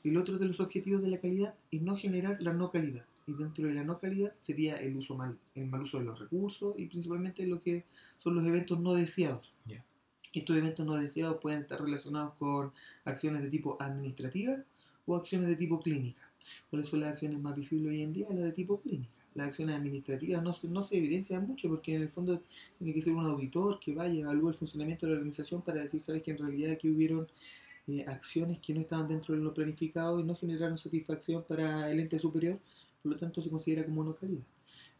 el 0.05 0.17
otro 0.17 0.39
de 0.39 0.47
los 0.47 0.61
objetivos 0.61 1.03
de 1.03 1.09
la 1.09 1.19
calidad 1.19 1.55
es 1.71 1.83
no 1.83 1.97
generar 1.97 2.41
la 2.41 2.53
no 2.53 2.71
calidad. 2.71 3.05
Y 3.27 3.33
dentro 3.33 3.67
de 3.67 3.75
la 3.75 3.85
no 3.85 3.99
calidad 3.99 4.33
sería 4.43 4.77
el 4.77 4.97
uso 4.97 5.17
mal, 5.17 5.37
el 5.55 5.67
mal 5.67 5.83
uso 5.83 5.99
de 5.99 6.05
los 6.05 6.19
recursos 6.19 6.75
y 6.79 6.87
principalmente 6.87 7.47
lo 7.47 7.61
que 7.61 7.85
son 8.19 8.37
los 8.37 8.47
eventos 8.47 8.79
no 8.81 8.95
deseados. 8.95 9.53
Estos 10.33 10.57
eventos 10.57 10.87
no 10.87 10.95
deseados 10.95 11.39
pueden 11.41 11.63
estar 11.63 11.81
relacionados 11.83 12.35
con 12.35 12.73
acciones 13.05 13.43
de 13.43 13.51
tipo 13.51 13.77
administrativa 13.81 14.57
o 15.07 15.16
acciones 15.16 15.49
de 15.49 15.57
tipo 15.57 15.80
clínica. 15.80 16.23
¿Cuáles 16.69 16.88
son 16.88 17.00
las 17.00 17.11
acciones 17.11 17.38
más 17.40 17.54
visibles 17.54 17.90
hoy 17.90 18.02
en 18.02 18.12
día? 18.12 18.26
Las 18.30 18.45
de 18.45 18.52
tipo 18.52 18.80
clínica. 18.80 19.21
Las 19.35 19.49
acciones 19.49 19.76
administrativas 19.76 20.42
no 20.42 20.52
se, 20.52 20.69
no 20.69 20.83
se 20.83 20.99
evidencian 20.99 21.47
mucho 21.47 21.69
porque 21.69 21.95
en 21.95 22.02
el 22.02 22.09
fondo 22.09 22.42
tiene 22.78 22.92
que 22.92 23.02
ser 23.02 23.14
un 23.14 23.26
auditor 23.26 23.78
que 23.78 23.95
vaya, 23.95 24.21
evalúe 24.21 24.49
el 24.49 24.54
funcionamiento 24.54 25.07
de 25.07 25.12
la 25.12 25.19
organización 25.19 25.62
para 25.62 25.83
decir, 25.83 26.00
sabes 26.00 26.23
que 26.23 26.33
en 26.33 26.38
realidad 26.38 26.73
aquí 26.73 26.88
hubieron 26.88 27.28
eh, 27.87 28.04
acciones 28.07 28.59
que 28.61 28.75
no 28.75 28.80
estaban 28.80 29.09
dentro 29.09 29.35
de 29.35 29.40
lo 29.40 29.54
planificado 29.54 30.21
y 30.21 30.25
no 30.25 30.35
generaron 30.35 30.78
satisfacción 30.78 31.45
para 31.45 31.90
el 31.90 32.00
ente 32.00 32.19
superior, 32.19 32.59
por 33.02 33.12
lo 33.12 33.19
tanto 33.19 33.42
se 33.42 33.50
considera 33.50 33.85
como 33.85 34.04
no 34.04 34.14
calidad. 34.14 34.42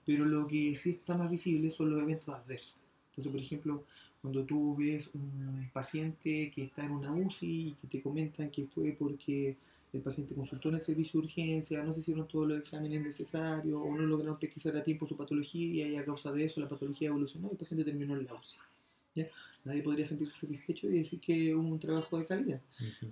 Pero 0.05 0.25
lo 0.25 0.47
que 0.47 0.75
sí 0.75 0.91
está 0.91 1.17
más 1.17 1.31
visible 1.31 1.71
son 1.71 1.91
los 1.91 2.03
eventos 2.03 2.35
adversos. 2.35 2.77
Entonces, 3.11 3.33
por 3.33 3.41
ejemplo, 3.41 3.85
cuando 4.21 4.45
tú 4.45 4.77
ves 4.77 5.11
un 5.15 5.71
paciente 5.73 6.51
que 6.55 6.65
está 6.65 6.85
en 6.85 6.93
una 6.93 7.13
UCI 7.13 7.69
y 7.69 7.73
que 7.73 7.87
te 7.87 8.03
comentan 8.03 8.51
que 8.51 8.65
fue 8.67 8.93
porque 8.99 9.57
el 9.93 10.03
paciente 10.03 10.35
consultó 10.35 10.69
en 10.69 10.77
el 10.77 10.81
servicio 10.81 11.21
de 11.21 11.27
urgencia, 11.27 11.83
no 11.83 11.93
se 11.93 12.01
hicieron 12.01 12.29
todos 12.29 12.49
los 12.49 12.59
exámenes 12.59 13.03
necesarios 13.03 13.81
o 13.83 13.95
no 13.95 14.03
lograron 14.03 14.39
pesquisar 14.39 14.77
a 14.77 14.83
tiempo 14.83 15.07
su 15.07 15.17
patología 15.17 15.89
y 15.89 15.97
a 15.97 16.05
causa 16.05 16.31
de 16.33 16.45
eso 16.45 16.61
la 16.61 16.69
patología 16.69 17.09
evolucionó 17.09 17.49
y 17.49 17.53
el 17.53 17.57
paciente 17.57 17.85
terminó 17.85 18.17
en 18.17 18.27
la 18.27 18.35
UCI. 18.35 18.59
Nadie 19.65 19.83
podría 19.83 20.07
sentirse 20.07 20.41
satisfecho 20.41 20.89
y 20.89 20.99
decir 20.99 21.21
que 21.21 21.55
hubo 21.55 21.69
un 21.69 21.79
trabajo 21.79 22.19
de 22.19 22.25
calidad. 22.25 22.61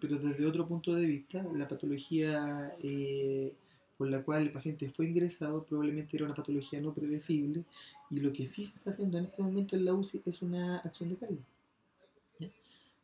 Pero 0.00 0.18
desde 0.18 0.47
otro 0.47 0.66
punto 0.66 0.94
de 0.94 1.04
vista, 1.04 1.42
la 1.54 1.68
patología 1.68 2.75
eh, 2.82 3.52
por 3.99 4.08
la 4.08 4.23
cual 4.23 4.42
el 4.42 4.52
paciente 4.52 4.88
fue 4.88 5.06
ingresado 5.06 5.64
probablemente 5.64 6.16
era 6.16 6.25
una 6.25 6.35
patología 6.35 6.80
no 6.80 6.94
predecible 6.94 7.64
y 8.11 8.20
lo 8.20 8.32
que 8.32 8.47
sí 8.47 8.64
se 8.64 8.76
está 8.76 8.90
haciendo 8.90 9.18
en 9.18 9.25
este 9.25 9.42
momento 9.42 9.76
en 9.76 9.85
la 9.85 9.92
UCI 9.92 10.23
es 10.25 10.40
una 10.40 10.78
acción 10.78 11.11
de 11.11 11.16
calidad 11.16 11.58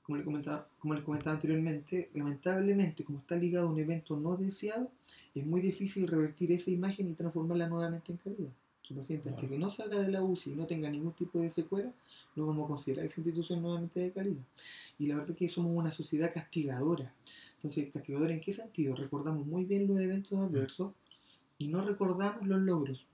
como 0.05 0.19
le, 0.19 0.25
comentaba, 0.25 0.69
como 0.79 0.95
le 0.95 1.03
comentaba 1.03 1.35
anteriormente, 1.35 2.11
lamentablemente, 2.13 3.05
como 3.05 3.19
está 3.21 3.37
ligado 3.37 3.69
a 3.69 3.71
un 3.71 3.79
evento 3.79 4.19
no 4.19 4.37
deseado, 4.37 4.91
es 5.35 5.47
muy 5.47 5.63
difícil 5.63 6.07
revertir 6.07 6.53
esa 6.53 6.71
imagen 6.71 7.11
y 7.11 7.15
transformarla 7.15 7.69
nuevamente 7.69 8.13
en 8.13 8.19
calidad. 8.19 8.51
Su 8.83 8.95
paciente, 8.95 9.31
hasta 9.31 9.47
que 9.47 9.59
no 9.59 9.71
salga 9.71 9.99
de 9.99 10.13
la 10.13 10.23
UCI 10.23 10.53
y 10.53 10.55
no 10.57 10.67
tenga 10.67 10.91
ningún 10.91 11.13
tipo 11.15 11.39
de 11.41 11.49
secuela, 11.49 11.91
no 12.37 12.47
vamos 12.47 12.67
a 12.67 12.69
considerar 12.69 13.07
esa 13.07 13.23
institución 13.23 13.63
nuevamente 13.63 13.99
de 14.01 14.11
calidad. 14.11 14.43
Y 14.99 15.07
la 15.07 15.15
verdad 15.15 15.31
es 15.31 15.39
que 15.39 15.49
somos 15.49 15.73
una 15.75 15.91
sociedad 15.91 16.35
castigadora. 16.35 17.11
Entonces, 17.57 17.91
¿castigadora 17.91 18.35
en 18.35 18.41
qué 18.41 18.53
sentido? 18.53 18.95
Recordamos 18.95 19.47
muy 19.47 19.65
bien 19.65 19.87
los 19.87 19.99
eventos 19.99 20.39
adversos 20.39 20.93
y 21.57 21.69
no 21.69 21.81
recordamos 21.81 22.47
los 22.47 22.61
logros. 22.61 23.07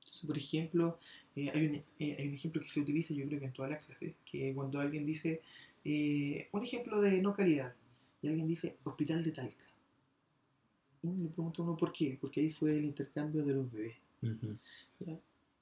Entonces, 0.00 0.26
por 0.26 0.36
ejemplo, 0.36 0.98
eh, 1.36 1.50
hay, 1.54 1.66
un, 1.66 1.74
eh, 1.98 2.16
hay 2.18 2.28
un 2.28 2.34
ejemplo 2.34 2.60
que 2.60 2.68
se 2.68 2.80
utiliza, 2.80 3.14
yo 3.14 3.26
creo 3.26 3.40
que 3.40 3.46
en 3.46 3.52
todas 3.52 3.70
las 3.70 3.86
clases, 3.86 4.14
que 4.30 4.52
cuando 4.54 4.80
alguien 4.80 5.06
dice, 5.06 5.40
eh, 5.84 6.48
un 6.52 6.62
ejemplo 6.62 7.00
de 7.00 7.20
no 7.22 7.32
calidad. 7.32 7.74
Y 8.22 8.28
alguien 8.28 8.48
dice 8.48 8.76
Hospital 8.84 9.24
de 9.24 9.32
Talca. 9.32 9.64
Y 11.02 11.22
le 11.22 11.28
pregunta 11.28 11.62
uno 11.62 11.76
por 11.76 11.92
qué. 11.92 12.18
Porque 12.20 12.40
ahí 12.40 12.50
fue 12.50 12.76
el 12.76 12.84
intercambio 12.84 13.44
de 13.44 13.54
los 13.54 13.70
bebés. 13.70 13.96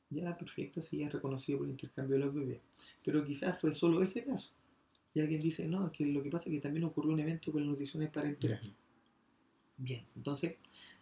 ¿Ya? 0.09 0.37
perfecto, 0.37 0.81
sí, 0.83 1.03
es 1.03 1.13
reconocido 1.13 1.59
por 1.59 1.67
el 1.67 1.73
intercambio 1.73 2.17
de 2.19 2.25
los 2.25 2.35
bebés. 2.35 2.61
Pero 3.05 3.25
quizás 3.25 3.59
fue 3.59 3.73
solo 3.73 4.03
ese 4.03 4.25
caso. 4.25 4.51
Y 5.15 5.21
alguien 5.21 5.41
dice, 5.41 5.67
no, 5.67 5.91
que 5.93 6.07
lo 6.07 6.23
que 6.23 6.31
pasa 6.31 6.49
es 6.49 6.55
que 6.55 6.61
también 6.61 6.85
ocurrió 6.85 7.13
un 7.13 7.21
evento 7.21 7.51
con 7.51 7.63
las 7.63 7.71
nutriciones 7.71 8.11
parenterales. 8.11 8.71
Bien, 9.79 10.05
entonces 10.15 10.57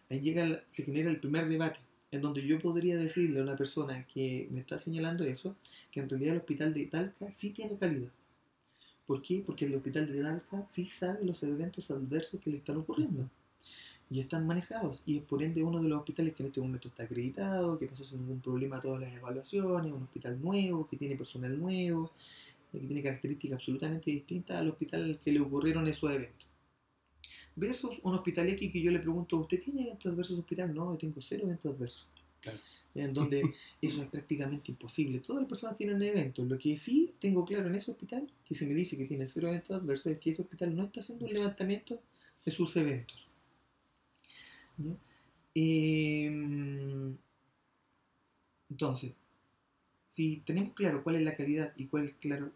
ahí 0.09 0.21
llega, 0.21 0.65
se 0.69 0.85
genera 0.85 1.11
el 1.11 1.21
primer 1.21 1.49
debate, 1.49 1.81
en 2.11 2.21
donde 2.21 2.47
yo 2.47 2.61
podría 2.61 2.97
decirle 2.97 3.41
a 3.41 3.43
una 3.43 3.57
persona 3.57 4.07
que 4.07 4.49
me 4.51 4.61
está 4.61 4.79
señalando 4.79 5.25
eso, 5.25 5.57
que 5.91 6.01
en 6.01 6.09
realidad 6.09 6.35
el 6.35 6.41
hospital 6.41 6.73
de 6.75 6.87
Talca 6.87 7.33
sí 7.33 7.53
tiene 7.53 7.77
calidad. 7.77 8.11
¿Por 9.07 9.21
qué? 9.23 9.43
Porque 9.45 9.67
el 9.67 9.75
hospital 9.75 10.11
de 10.11 10.23
Talca 10.23 10.67
sí 10.71 10.87
sabe 10.87 11.25
los 11.25 11.43
eventos 11.43 11.91
adversos 11.91 12.41
que 12.41 12.51
le 12.51 12.57
están 12.57 12.79
ocurriendo 12.79 13.29
y 14.11 14.21
están 14.21 14.47
manejados 14.47 15.03
y 15.07 15.19
es 15.19 15.23
por 15.25 15.43
ende 15.43 15.63
uno 15.63 15.83
de 15.83 15.89
los 15.89 15.99
hospitales 15.99 16.35
que 16.35 16.43
en 16.43 16.49
este 16.49 16.61
momento 16.61 16.89
está 16.89 17.05
acreditado, 17.05 17.79
que 17.79 17.87
pasó 17.87 18.05
sin 18.05 18.21
ningún 18.21 18.41
problema 18.41 18.81
todas 18.81 19.01
las 19.01 19.13
evaluaciones, 19.13 19.93
un 19.93 20.05
hospital 20.05 20.41
nuevo, 20.41 20.87
que 20.87 20.97
tiene 20.97 21.17
personal 21.17 21.59
nuevo, 21.59 22.13
que 22.71 22.79
tiene 22.79 23.03
características 23.03 23.57
absolutamente 23.57 24.11
distintas 24.11 24.61
al 24.61 24.71
hospital 24.71 25.05
al 25.05 25.21
que 25.21 25.33
le 25.33 25.41
ocurrieron 25.41 25.87
esos 25.87 26.11
eventos. 26.11 26.49
Versus 27.57 28.01
un 28.03 28.15
hospital 28.15 28.49
X 28.51 28.73
que 28.73 28.83
yo 28.83 28.91
le 28.91 28.99
pregunto, 28.99 29.37
¿usted 29.39 29.63
tiene 29.63 29.83
eventos 29.83 30.13
adversos 30.13 30.35
en 30.35 30.41
hospital? 30.41 30.75
No, 30.75 30.93
yo 30.93 30.99
tengo 30.99 31.21
cero 31.21 31.45
eventos 31.45 31.75
adversos. 31.75 32.09
Claro 32.45 32.59
en 32.95 33.13
donde 33.13 33.43
eso 33.83 34.03
es 34.03 34.09
prácticamente 34.09 34.71
imposible. 34.71 35.21
Todas 35.21 35.43
las 35.43 35.49
personas 35.49 35.77
tienen 35.77 36.03
eventos. 36.03 36.47
Lo 36.47 36.59
que 36.59 36.77
sí 36.77 37.13
tengo 37.19 37.45
claro 37.45 37.69
en 37.69 37.75
ese 37.75 37.91
hospital, 37.91 38.29
que 38.45 38.55
se 38.55 38.67
me 38.67 38.75
dice 38.75 38.97
que 38.97 39.07
tiene 39.07 39.27
cero 39.27 39.49
eventos 39.49 39.81
adversos, 39.81 40.13
es 40.13 40.19
que 40.19 40.31
ese 40.31 40.43
hospital 40.43 40.75
no 40.75 40.85
está 40.85 41.01
haciendo 41.01 41.27
un 41.27 41.33
levantamiento 41.33 42.01
de 42.45 42.53
sus 42.53 42.77
eventos. 42.77 43.29
Em, 45.55 47.17
entonces, 48.71 49.13
si 50.09 50.43
tenemos 50.45 50.75
claro 50.75 51.03
cuál 51.03 51.17
es 51.17 51.23
la 51.23 51.35
calidad 51.35 51.73
y 51.77 51.87
cuál 51.87 52.05
es 52.05 52.15
claro, 52.15 52.51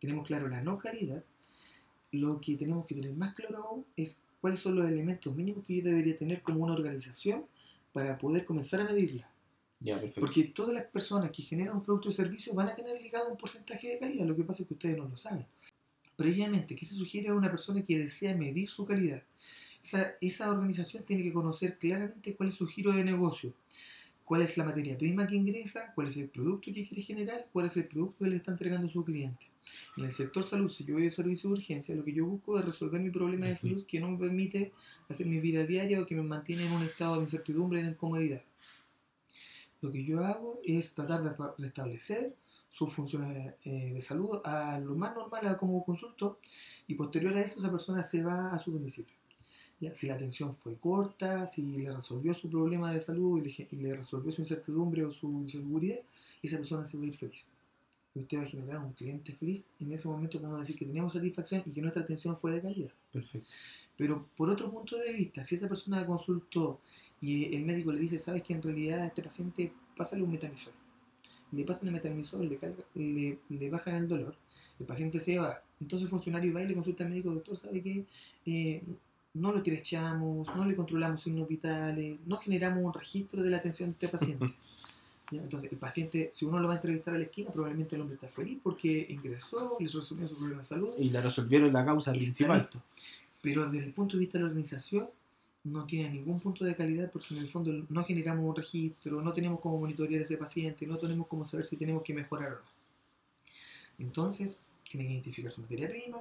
tenemos 0.00 0.26
claro 0.26 0.48
la 0.48 0.62
no 0.62 0.78
calidad, 0.78 1.24
lo 2.12 2.40
que 2.40 2.56
tenemos 2.56 2.86
que 2.86 2.94
tener 2.94 3.12
más 3.12 3.34
claro 3.34 3.64
aún 3.64 3.86
es 3.96 4.22
cuáles 4.40 4.60
son 4.60 4.74
los 4.74 4.86
elementos 4.86 5.34
mínimos 5.34 5.64
que 5.64 5.76
yo 5.76 5.84
debería 5.84 6.18
tener 6.18 6.42
como 6.42 6.64
una 6.64 6.72
organización 6.72 7.44
para 7.92 8.18
poder 8.18 8.44
comenzar 8.44 8.80
a 8.80 8.84
medirla. 8.84 9.30
Porque 10.18 10.44
todas 10.44 10.74
las 10.74 10.84
personas 10.84 11.30
que 11.30 11.42
generan 11.42 11.76
un 11.76 11.82
producto 11.82 12.10
o 12.10 12.12
servicio 12.12 12.54
van 12.54 12.68
a 12.68 12.74
tener 12.74 13.00
ligado 13.00 13.30
un 13.30 13.36
porcentaje 13.36 13.88
de 13.88 13.98
calidad, 13.98 14.26
lo 14.26 14.36
que 14.36 14.44
pasa 14.44 14.62
es 14.62 14.68
que 14.68 14.74
ustedes 14.74 14.96
no 14.96 15.08
lo 15.08 15.16
saben. 15.16 15.46
Previamente, 16.16 16.76
¿qué 16.76 16.84
se 16.84 16.94
sugiere 16.94 17.28
a 17.28 17.34
una 17.34 17.50
persona 17.50 17.82
que 17.82 17.98
desea 17.98 18.36
medir 18.36 18.68
su 18.68 18.84
calidad? 18.84 19.22
Esa, 19.82 20.12
esa 20.20 20.50
organización 20.50 21.04
tiene 21.04 21.22
que 21.22 21.32
conocer 21.32 21.78
claramente 21.78 22.36
cuál 22.36 22.50
es 22.50 22.56
su 22.56 22.66
giro 22.66 22.92
de 22.92 23.02
negocio, 23.02 23.54
cuál 24.26 24.42
es 24.42 24.58
la 24.58 24.64
materia 24.64 24.98
prima 24.98 25.26
que 25.26 25.36
ingresa, 25.36 25.92
cuál 25.94 26.08
es 26.08 26.16
el 26.18 26.28
producto 26.28 26.70
que 26.72 26.86
quiere 26.86 27.02
generar, 27.02 27.48
cuál 27.50 27.66
es 27.66 27.76
el 27.78 27.88
producto 27.88 28.24
que 28.24 28.30
le 28.30 28.36
está 28.36 28.50
entregando 28.50 28.86
a 28.86 28.90
su 28.90 29.02
cliente. 29.02 29.46
En 29.96 30.04
el 30.04 30.12
sector 30.12 30.42
salud, 30.42 30.70
si 30.70 30.84
yo 30.84 30.94
voy 30.94 31.06
a 31.06 31.12
servicio 31.12 31.50
de 31.50 31.54
urgencia, 31.54 31.94
lo 31.94 32.04
que 32.04 32.12
yo 32.12 32.24
busco 32.24 32.58
es 32.58 32.64
resolver 32.64 33.00
mi 33.00 33.10
problema 33.10 33.46
de 33.46 33.56
salud 33.56 33.84
que 33.86 34.00
no 34.00 34.10
me 34.10 34.18
permite 34.18 34.72
hacer 35.08 35.26
mi 35.26 35.40
vida 35.40 35.64
diaria 35.64 36.00
o 36.00 36.06
que 36.06 36.14
me 36.14 36.22
mantiene 36.22 36.66
en 36.66 36.72
un 36.72 36.82
estado 36.82 37.16
de 37.16 37.22
incertidumbre 37.22 37.80
y 37.80 37.82
de 37.82 37.90
incomodidad. 37.90 38.42
Lo 39.80 39.90
que 39.90 40.04
yo 40.04 40.24
hago 40.24 40.60
es 40.64 40.94
tratar 40.94 41.22
de 41.22 41.34
restablecer 41.58 42.34
sus 42.70 42.92
funciones 42.92 43.54
eh, 43.64 43.92
de 43.92 44.00
salud 44.00 44.40
a 44.44 44.78
lo 44.78 44.94
más 44.94 45.14
normal 45.14 45.56
como 45.56 45.84
consulto 45.84 46.38
y 46.86 46.94
posterior 46.94 47.34
a 47.34 47.40
eso 47.40 47.58
esa 47.58 47.70
persona 47.70 48.02
se 48.02 48.22
va 48.22 48.52
a 48.52 48.58
su 48.58 48.70
domicilio. 48.70 49.12
¿Ya? 49.80 49.94
Si 49.94 50.06
la 50.06 50.14
atención 50.14 50.54
fue 50.54 50.76
corta, 50.76 51.46
si 51.46 51.62
le 51.62 51.90
resolvió 51.90 52.34
su 52.34 52.50
problema 52.50 52.92
de 52.92 53.00
salud 53.00 53.42
y 53.42 53.76
le, 53.76 53.96
resolvió 53.96 54.30
su 54.30 54.42
incertidumbre 54.42 55.04
o 55.04 55.10
su 55.10 55.26
inseguridad, 55.26 56.00
esa 56.42 56.58
persona 56.58 56.84
se 56.84 56.98
va 56.98 57.04
a 57.04 57.06
ir 57.06 57.14
feliz. 57.14 57.50
Y 58.14 58.20
usted 58.20 58.38
va 58.38 58.42
a 58.42 58.46
generar 58.46 58.78
un 58.78 58.92
cliente 58.92 59.32
feliz. 59.32 59.66
En 59.78 59.92
ese 59.92 60.08
momento 60.08 60.40
vamos 60.40 60.56
a 60.56 60.60
decir 60.60 60.76
que 60.76 60.84
tenemos 60.84 61.12
satisfacción 61.12 61.62
y 61.64 61.70
que 61.70 61.80
nuestra 61.80 62.02
atención 62.02 62.36
fue 62.36 62.52
de 62.52 62.60
calidad. 62.60 62.90
Perfecto. 63.12 63.48
Pero 63.96 64.26
por 64.36 64.48
otro 64.48 64.70
punto 64.70 64.96
de 64.96 65.12
vista, 65.12 65.44
si 65.44 65.56
esa 65.56 65.68
persona 65.68 66.06
consultó 66.06 66.80
y 67.20 67.54
el 67.54 67.64
médico 67.64 67.92
le 67.92 68.00
dice, 68.00 68.18
sabes 68.18 68.42
que 68.42 68.54
en 68.54 68.62
realidad 68.62 69.00
a 69.00 69.06
este 69.06 69.22
paciente 69.22 69.72
pásale 69.94 70.22
un 70.22 70.30
metamisol, 70.30 70.72
le 71.52 71.64
pasan 71.64 71.88
el 71.88 71.92
metamisol, 71.92 72.48
le, 72.94 73.38
le, 73.50 73.70
bajan 73.70 73.96
el 73.96 74.08
dolor, 74.08 74.34
el 74.78 74.86
paciente 74.86 75.18
se 75.18 75.38
va, 75.38 75.62
entonces 75.80 76.04
el 76.04 76.10
funcionario 76.10 76.54
va 76.54 76.62
y 76.62 76.68
le 76.68 76.74
consulta 76.74 77.04
al 77.04 77.10
médico, 77.10 77.30
doctor, 77.30 77.58
¿sabe 77.58 77.82
que 77.82 78.06
eh, 78.46 78.82
no 79.34 79.52
lo 79.52 79.62
tirechamos, 79.62 80.48
no 80.56 80.64
le 80.64 80.74
controlamos 80.74 81.20
signos 81.20 81.46
vitales, 81.46 82.18
no 82.26 82.38
generamos 82.38 82.82
un 82.82 82.94
registro 82.94 83.42
de 83.42 83.50
la 83.50 83.58
atención 83.58 83.90
de 83.90 83.92
este 83.92 84.08
paciente? 84.08 84.46
Entonces, 85.32 85.70
el 85.70 85.78
paciente, 85.78 86.30
si 86.32 86.44
uno 86.44 86.58
lo 86.58 86.66
va 86.66 86.74
a 86.74 86.76
entrevistar 86.76 87.14
a 87.14 87.18
la 87.18 87.24
esquina, 87.24 87.50
probablemente 87.50 87.94
el 87.94 88.02
hombre 88.02 88.16
está 88.16 88.28
feliz 88.28 88.58
porque 88.62 89.06
ingresó, 89.08 89.76
le 89.78 89.86
resolvieron 89.86 90.28
su 90.28 90.36
problema 90.36 90.62
de 90.62 90.66
salud. 90.66 90.90
Y 90.98 91.10
le 91.10 91.20
resolvieron 91.20 91.72
la 91.72 91.84
causa 91.84 92.12
principal. 92.12 92.68
Pero 93.40 93.70
desde 93.70 93.86
el 93.86 93.92
punto 93.92 94.16
de 94.16 94.20
vista 94.20 94.38
de 94.38 94.44
la 94.44 94.50
organización, 94.50 95.08
no 95.64 95.84
tiene 95.84 96.10
ningún 96.10 96.40
punto 96.40 96.64
de 96.64 96.74
calidad 96.74 97.10
porque 97.10 97.34
en 97.34 97.40
el 97.40 97.48
fondo 97.48 97.84
no 97.88 98.04
generamos 98.04 98.44
un 98.44 98.56
registro, 98.56 99.20
no 99.20 99.32
tenemos 99.32 99.60
cómo 99.60 99.78
monitorear 99.78 100.22
a 100.22 100.24
ese 100.24 100.36
paciente, 100.36 100.86
no 100.86 100.96
tenemos 100.96 101.26
cómo 101.26 101.44
saber 101.44 101.66
si 101.66 101.76
tenemos 101.76 102.02
que 102.02 102.14
mejorar 102.14 102.52
o 102.52 102.56
no. 102.56 102.70
Entonces, 103.98 104.58
tiene 104.90 105.06
que 105.06 105.12
identificar 105.12 105.52
su 105.52 105.60
materia 105.60 105.88
prima, 105.88 106.18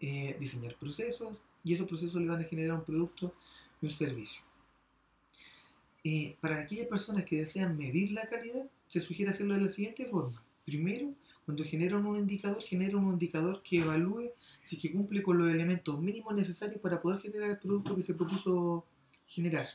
eh, 0.00 0.36
diseñar 0.38 0.74
procesos 0.76 1.38
y 1.64 1.74
esos 1.74 1.88
procesos 1.88 2.20
le 2.20 2.28
van 2.28 2.40
a 2.40 2.44
generar 2.44 2.76
un 2.76 2.84
producto 2.84 3.32
y 3.80 3.86
un 3.86 3.92
servicio. 3.92 4.42
Eh, 6.08 6.36
para 6.40 6.60
aquellas 6.60 6.86
personas 6.86 7.24
que 7.24 7.40
desean 7.40 7.76
medir 7.76 8.12
la 8.12 8.28
calidad, 8.28 8.64
se 8.86 9.00
sugiere 9.00 9.32
hacerlo 9.32 9.54
de 9.54 9.62
la 9.62 9.68
siguiente 9.68 10.06
forma. 10.06 10.40
Primero, 10.64 11.12
cuando 11.44 11.64
generan 11.64 12.06
un 12.06 12.16
indicador, 12.16 12.62
generan 12.62 13.04
un 13.04 13.14
indicador 13.14 13.60
que 13.64 13.78
evalúe 13.78 14.30
si 14.62 14.76
cumple 14.88 15.20
con 15.20 15.36
los 15.36 15.50
elementos 15.50 16.00
mínimos 16.00 16.32
necesarios 16.32 16.80
para 16.80 17.02
poder 17.02 17.18
generar 17.18 17.50
el 17.50 17.58
producto 17.58 17.96
que 17.96 18.02
se 18.02 18.14
propuso 18.14 18.86
generar. 19.26 19.66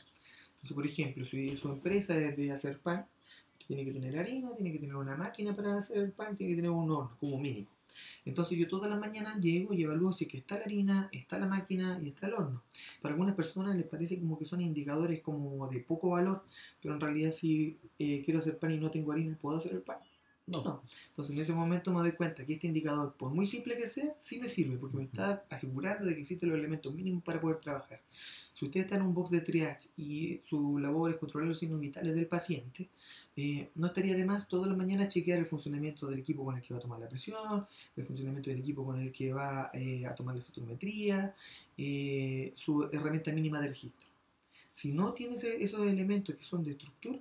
Entonces, 0.52 0.74
por 0.74 0.86
ejemplo, 0.86 1.26
si 1.26 1.54
su 1.54 1.68
empresa 1.68 2.16
es 2.16 2.34
de 2.34 2.50
hacer 2.50 2.78
pan, 2.78 3.04
tiene 3.74 3.90
que 3.90 3.98
tener 3.98 4.18
harina, 4.18 4.54
tiene 4.54 4.70
que 4.70 4.78
tener 4.78 4.96
una 4.96 5.16
máquina 5.16 5.56
para 5.56 5.78
hacer 5.78 5.98
el 5.98 6.12
pan, 6.12 6.36
tiene 6.36 6.52
que 6.52 6.56
tener 6.56 6.70
un 6.70 6.90
horno 6.90 7.16
como 7.18 7.38
mínimo. 7.38 7.68
Entonces 8.24 8.58
yo 8.58 8.68
todas 8.68 8.90
las 8.90 8.98
mañanas 8.98 9.40
llego 9.40 9.72
y 9.72 9.82
evalúo 9.82 10.12
si 10.12 10.26
que 10.26 10.38
está 10.38 10.56
la 10.56 10.64
harina, 10.64 11.08
está 11.12 11.38
la 11.38 11.46
máquina 11.46 11.98
y 12.02 12.08
está 12.08 12.26
el 12.26 12.34
horno. 12.34 12.62
Para 13.00 13.14
algunas 13.14 13.34
personas 13.34 13.76
les 13.76 13.84
parece 13.84 14.18
como 14.18 14.38
que 14.38 14.44
son 14.44 14.60
indicadores 14.60 15.20
como 15.20 15.68
de 15.68 15.80
poco 15.80 16.10
valor, 16.10 16.44
pero 16.80 16.94
en 16.94 17.00
realidad 17.00 17.32
si 17.32 17.78
eh, 17.98 18.22
quiero 18.24 18.40
hacer 18.40 18.58
pan 18.58 18.72
y 18.72 18.78
no 18.78 18.90
tengo 18.90 19.12
harina, 19.12 19.36
¿puedo 19.40 19.56
hacer 19.56 19.72
el 19.72 19.80
pan? 19.80 19.98
No. 20.46 20.82
Entonces 21.10 21.34
en 21.34 21.40
ese 21.40 21.52
momento 21.52 21.92
me 21.92 22.00
doy 22.00 22.12
cuenta 22.12 22.44
que 22.44 22.54
este 22.54 22.66
indicador, 22.66 23.14
por 23.14 23.30
muy 23.30 23.46
simple 23.46 23.76
que 23.76 23.86
sea, 23.86 24.14
sí 24.18 24.40
me 24.40 24.48
sirve 24.48 24.76
porque 24.76 24.96
me 24.96 25.04
está 25.04 25.44
asegurando 25.48 26.04
de 26.04 26.14
que 26.14 26.20
existen 26.20 26.48
los 26.48 26.58
elementos 26.58 26.92
mínimos 26.92 27.22
para 27.22 27.40
poder 27.40 27.58
trabajar. 27.60 28.00
Si 28.52 28.64
usted 28.64 28.80
está 28.80 28.96
en 28.96 29.02
un 29.02 29.14
box 29.14 29.30
de 29.30 29.40
triage 29.40 29.90
y 29.96 30.40
su 30.44 30.78
labor 30.78 31.10
es 31.10 31.16
controlar 31.16 31.48
los 31.48 31.58
signos 31.58 31.80
vitales 31.80 32.14
del 32.14 32.26
paciente, 32.26 32.88
eh, 33.36 33.70
no 33.76 33.86
estaría 33.86 34.16
de 34.16 34.24
más 34.24 34.48
todas 34.48 34.68
las 34.68 34.76
mañanas 34.76 35.08
chequear 35.08 35.38
el 35.38 35.46
funcionamiento 35.46 36.08
del 36.08 36.18
equipo 36.18 36.44
con 36.44 36.56
el 36.56 36.62
que 36.62 36.74
va 36.74 36.78
a 36.78 36.82
tomar 36.82 37.00
la 37.00 37.08
presión, 37.08 37.66
el 37.96 38.04
funcionamiento 38.04 38.50
del 38.50 38.60
equipo 38.60 38.84
con 38.84 39.00
el 39.00 39.12
que 39.12 39.32
va 39.32 39.70
eh, 39.72 40.04
a 40.06 40.14
tomar 40.14 40.34
la 40.34 40.40
citometría, 40.40 41.34
eh, 41.78 42.52
su 42.56 42.88
herramienta 42.92 43.32
mínima 43.32 43.60
de 43.60 43.68
registro. 43.68 44.08
Si 44.72 44.92
no 44.92 45.12
tiene 45.12 45.36
esos 45.36 45.86
elementos 45.86 46.34
que 46.34 46.44
son 46.44 46.64
de 46.64 46.72
estructura, 46.72 47.18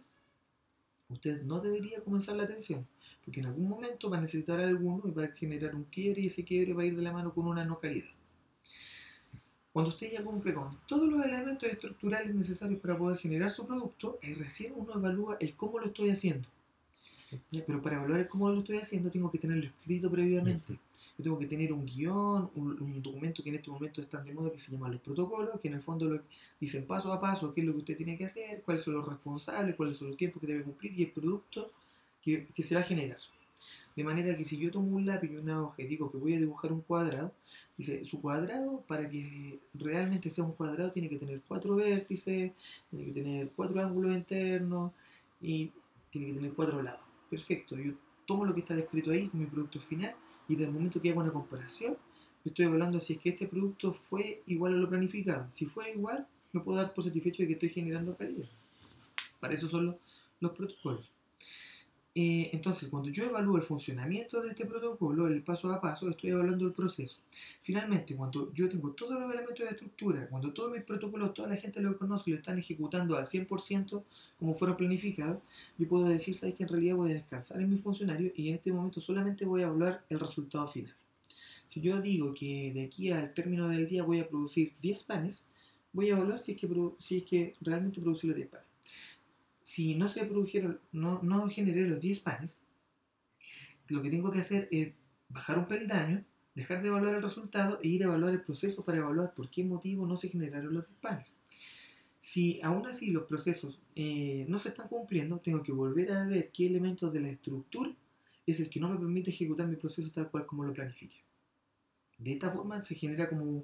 usted 1.10 1.44
no 1.44 1.60
debería 1.60 2.02
comenzar 2.02 2.36
la 2.36 2.44
atención 2.44 2.86
porque 3.24 3.40
en 3.40 3.48
algún 3.48 3.70
momento 3.70 4.10
va 4.10 4.18
a 4.18 4.22
necesitar 4.22 4.60
alguno 4.60 5.04
y 5.06 5.12
va 5.12 5.26
a 5.26 5.32
generar 5.32 5.76
un 5.76 5.84
quiebre 5.86 6.22
y 6.22 6.28
ese 6.28 6.44
quiebre 6.44 6.74
va 6.74 6.84
a 6.84 6.86
ir 6.86 6.96
de 6.96 7.04
la 7.04 7.12
mano 7.12 7.34
con 7.34 7.48
una 7.48 7.64
no 7.64 7.80
calidad. 7.80 8.10
Cuando 9.72 9.90
usted 9.90 10.12
ya 10.12 10.24
cumple 10.24 10.54
con 10.54 10.78
todos 10.86 11.10
los 11.10 11.24
elementos 11.24 11.70
estructurales 11.70 12.36
necesarios 12.36 12.82
para 12.82 12.98
poder 12.98 13.18
generar 13.18 13.52
su 13.52 13.66
producto, 13.66 14.20
ahí 14.22 14.34
recién 14.34 14.74
uno 14.76 14.94
evalúa 14.96 15.38
el 15.40 15.56
cómo 15.56 15.80
lo 15.80 15.86
estoy 15.86 16.10
haciendo. 16.10 16.48
Pero 17.50 17.82
para 17.82 17.96
evaluar 17.96 18.20
el 18.20 18.28
cómo 18.28 18.50
lo 18.50 18.60
estoy 18.60 18.80
haciendo 18.80 19.10
tengo 19.10 19.32
que 19.32 19.38
tenerlo 19.38 19.66
escrito 19.66 20.12
previamente. 20.12 20.78
Yo 21.18 21.24
tengo 21.24 21.40
que 21.40 21.46
tener 21.46 21.72
un 21.72 21.86
guion, 21.86 22.50
un, 22.56 23.02
documento 23.02 23.42
que 23.42 23.50
en 23.50 23.56
este 23.56 23.72
momento 23.72 24.02
están 24.02 24.26
de 24.26 24.34
moda 24.34 24.52
que 24.52 24.58
se 24.58 24.74
llama 24.74 24.90
los 24.90 25.00
protocolos, 25.00 25.58
que 25.62 25.70
en 25.70 25.76
el 25.76 25.82
fondo 25.82 26.10
lo 26.10 26.22
dicen 26.60 26.86
paso 26.86 27.14
a 27.14 27.22
paso 27.22 27.54
qué 27.54 27.62
es 27.62 27.68
lo 27.68 27.74
que 27.74 27.80
usted 27.80 27.98
tiene 27.98 28.18
que 28.18 28.26
hacer, 28.26 28.62
cuáles 28.64 28.84
son 28.84 28.96
los 28.96 29.08
responsables, 29.08 29.76
cuáles 29.76 29.96
son 29.96 30.10
los 30.10 30.18
tiempos 30.18 30.42
que 30.42 30.48
debe 30.48 30.64
cumplir 30.64 31.00
y 31.00 31.04
el 31.04 31.12
producto 31.12 31.72
que, 32.22 32.48
se 32.58 32.76
va 32.76 32.82
a 32.82 32.86
generar. 32.86 33.18
De 33.96 34.04
manera 34.04 34.38
que 34.38 34.46
si 34.46 34.58
yo 34.58 34.72
tomo 34.72 34.96
un 34.96 35.06
lápiz 35.06 35.32
y 35.32 35.36
una 35.36 35.62
hoja 35.62 35.82
y 35.82 35.88
digo 35.88 36.12
que 36.12 36.18
voy 36.18 36.36
a 36.36 36.40
dibujar 36.40 36.72
un 36.72 36.82
cuadrado, 36.82 37.34
dice, 37.78 38.06
su 38.06 38.22
cuadrado, 38.22 38.84
para 38.88 39.10
que 39.10 39.60
realmente 39.74 40.30
sea 40.30 40.46
un 40.46 40.54
cuadrado, 40.54 40.92
tiene 40.92 41.10
que 41.10 41.18
tener 41.18 41.42
cuatro 41.48 41.76
vértices, 41.76 42.54
tiene 42.90 43.06
que 43.06 43.12
tener 43.12 43.52
cuatro 43.56 43.82
ángulos 43.82 44.16
internos 44.16 44.94
y 45.42 45.72
tiene 46.10 46.28
que 46.28 46.34
tener 46.34 46.54
cuatro 46.54 46.82
lados. 46.82 47.02
Perfecto, 47.30 47.78
yo 47.78 47.94
tomo 48.26 48.46
lo 48.46 48.54
que 48.54 48.62
está 48.62 48.74
descrito 48.74 49.12
ahí, 49.12 49.30
mi 49.34 49.46
producto 49.46 49.80
final, 49.82 50.16
y 50.48 50.56
del 50.56 50.72
momento 50.72 51.02
que 51.02 51.10
hago 51.10 51.20
una 51.20 51.34
comparación, 51.34 51.98
estoy 52.46 52.66
evaluando 52.66 53.00
si 53.00 53.14
es 53.14 53.20
que 53.20 53.30
este 53.30 53.48
producto 53.48 53.94
fue 53.94 54.42
igual 54.48 54.74
a 54.74 54.78
lo 54.78 54.90
planificado. 54.90 55.48
Si 55.52 55.66
fue 55.66 55.92
igual, 55.92 56.28
me 56.54 56.62
puedo 56.62 56.78
dar 56.78 56.94
por 56.94 57.04
satisfecho 57.04 57.44
de 57.44 57.48
que 57.48 57.54
estoy 57.54 57.70
generando 57.70 58.16
calidad. 58.16 58.48
Para 59.40 59.54
eso 59.54 59.68
son 59.68 59.98
los 60.40 60.52
protocolos. 60.52 61.10
Eh, 62.14 62.50
entonces, 62.52 62.90
cuando 62.90 63.10
yo 63.10 63.24
evalúo 63.24 63.56
el 63.56 63.64
funcionamiento 63.64 64.42
de 64.42 64.50
este 64.50 64.66
protocolo, 64.66 65.28
el 65.28 65.42
paso 65.44 65.72
a 65.72 65.80
paso, 65.80 66.10
estoy 66.10 66.32
evaluando 66.32 66.66
el 66.66 66.74
proceso. 66.74 67.20
Finalmente, 67.62 68.18
cuando 68.18 68.54
yo 68.54 68.68
tengo 68.68 68.92
todos 68.92 69.14
los 69.14 69.34
elementos 69.34 69.60
de 69.60 69.72
estructura, 69.72 70.28
cuando 70.28 70.52
todos 70.52 70.74
mis 70.74 70.84
protocolos, 70.84 71.34
toda 71.34 71.48
la 71.48 71.56
gente 71.56 71.80
lo 71.82 71.98
conoce 71.98 72.30
y 72.30 72.34
lo 72.34 72.40
están 72.40 72.58
ejecutando 72.60 73.16
al 73.16 73.26
100% 73.26 74.04
como 74.38 74.56
fueron 74.56 74.76
planificados, 74.76 75.42
yo 75.78 75.88
puedo 75.88 76.06
decir, 76.06 76.36
¿sabes 76.36 76.56
que 76.56 76.64
en 76.64 76.70
realidad 76.70 76.98
voy 76.98 77.12
a 77.12 77.14
descansar 77.14 77.62
en 77.62 77.70
mi 77.70 77.78
funcionario 77.78 78.34
y 78.36 78.50
en 78.50 78.56
este 78.56 78.74
momento 78.74 79.00
solamente 79.00 79.46
voy 79.46 79.62
a 79.62 79.68
evaluar 79.68 80.04
el 80.10 80.20
resultado 80.20 80.68
final? 80.68 80.94
Si 81.70 81.80
yo 81.80 82.02
digo 82.02 82.34
que 82.34 82.74
de 82.74 82.84
aquí 82.84 83.10
al 83.12 83.34
término 83.34 83.70
del 83.70 83.88
día 83.88 84.04
voy 84.04 84.20
a 84.20 84.28
producir 84.28 84.74
10 84.82 85.04
panes, 85.06 85.48
voy 85.94 86.10
a 86.10 86.18
evaluar 86.18 86.40
si 86.40 86.54
es 86.54 86.58
que, 86.58 86.68
si 87.00 87.18
es 87.20 87.24
que 87.24 87.56
realmente 87.62 88.02
producí 88.02 88.28
los 88.28 88.36
10 88.36 88.50
panes 88.50 88.72
si 89.72 89.96
no 89.96 90.10
se 90.10 90.26
produjeron, 90.26 90.82
no, 90.92 91.22
no 91.24 91.50
generé 91.50 91.88
los 91.88 92.02
10 92.02 92.20
panes, 92.20 92.60
lo 93.88 94.02
que 94.02 94.10
tengo 94.10 94.30
que 94.30 94.40
hacer 94.40 94.68
es 94.70 94.92
bajar 95.30 95.58
un 95.60 95.66
peldaño, 95.66 96.26
dejar 96.56 96.82
de 96.82 96.90
evaluar 96.90 97.16
el 97.16 97.24
resultado 97.24 97.80
e 97.82 97.88
ir 97.88 98.02
a 98.02 98.08
evaluar 98.08 98.34
el 98.34 98.42
proceso 98.42 98.84
para 98.84 98.98
evaluar 98.98 99.34
por 99.34 99.50
qué 99.50 99.64
motivo 99.64 100.06
no 100.06 100.18
se 100.18 100.28
generaron 100.28 100.74
los 100.74 100.90
10 100.90 101.00
panes. 101.00 101.40
Si 102.20 102.60
aún 102.62 102.86
así 102.86 103.12
los 103.12 103.24
procesos 103.24 103.80
eh, 103.96 104.46
no 104.50 104.60
se 104.60 104.70
están 104.70 104.90
cumpliendo, 104.90 105.40
tengo 105.40 105.64
que 105.64 105.72
volver 105.72 106.12
a 106.12 106.26
ver 106.26 106.52
qué 106.52 106.68
elementos 106.68 107.14
de 107.14 107.22
la 107.22 107.30
estructura 107.30 107.96
es 108.46 108.60
el 108.60 108.70
que 108.70 108.82
no 108.82 108.90
me 108.90 108.98
permite 108.98 109.30
ejecutar 109.30 109.70
mi 109.70 109.78
proceso 109.78 110.12
tal 110.12 110.30
cual 110.30 110.46
como 110.46 110.66
lo 110.66 110.74
planifique. 110.74 111.24
De 112.18 112.34
esta 112.34 112.52
forma 112.52 112.84
se 112.84 112.96
genera 112.96 113.30
como 113.30 113.64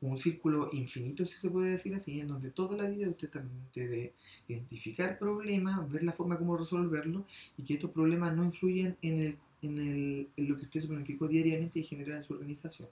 un 0.00 0.18
círculo 0.18 0.70
infinito, 0.72 1.26
si 1.26 1.38
se 1.38 1.50
puede 1.50 1.70
decir 1.70 1.94
así, 1.94 2.20
en 2.20 2.28
donde 2.28 2.50
toda 2.50 2.76
la 2.76 2.88
vida 2.88 3.08
usted 3.08 3.30
también 3.30 3.58
de 3.74 4.12
identificar 4.46 5.18
problemas, 5.18 5.90
ver 5.90 6.04
la 6.04 6.12
forma 6.12 6.38
como 6.38 6.56
resolverlo 6.56 7.24
y 7.56 7.64
que 7.64 7.74
estos 7.74 7.90
problemas 7.90 8.34
no 8.34 8.44
influyen 8.44 8.96
en, 9.02 9.18
el, 9.18 9.38
en, 9.62 9.78
el, 9.78 10.28
en 10.36 10.48
lo 10.48 10.56
que 10.56 10.64
usted 10.64 10.80
se 10.80 10.88
planificó 10.88 11.26
diariamente 11.26 11.80
y 11.80 11.84
genera 11.84 12.16
en 12.16 12.24
su 12.24 12.34
organización. 12.34 12.88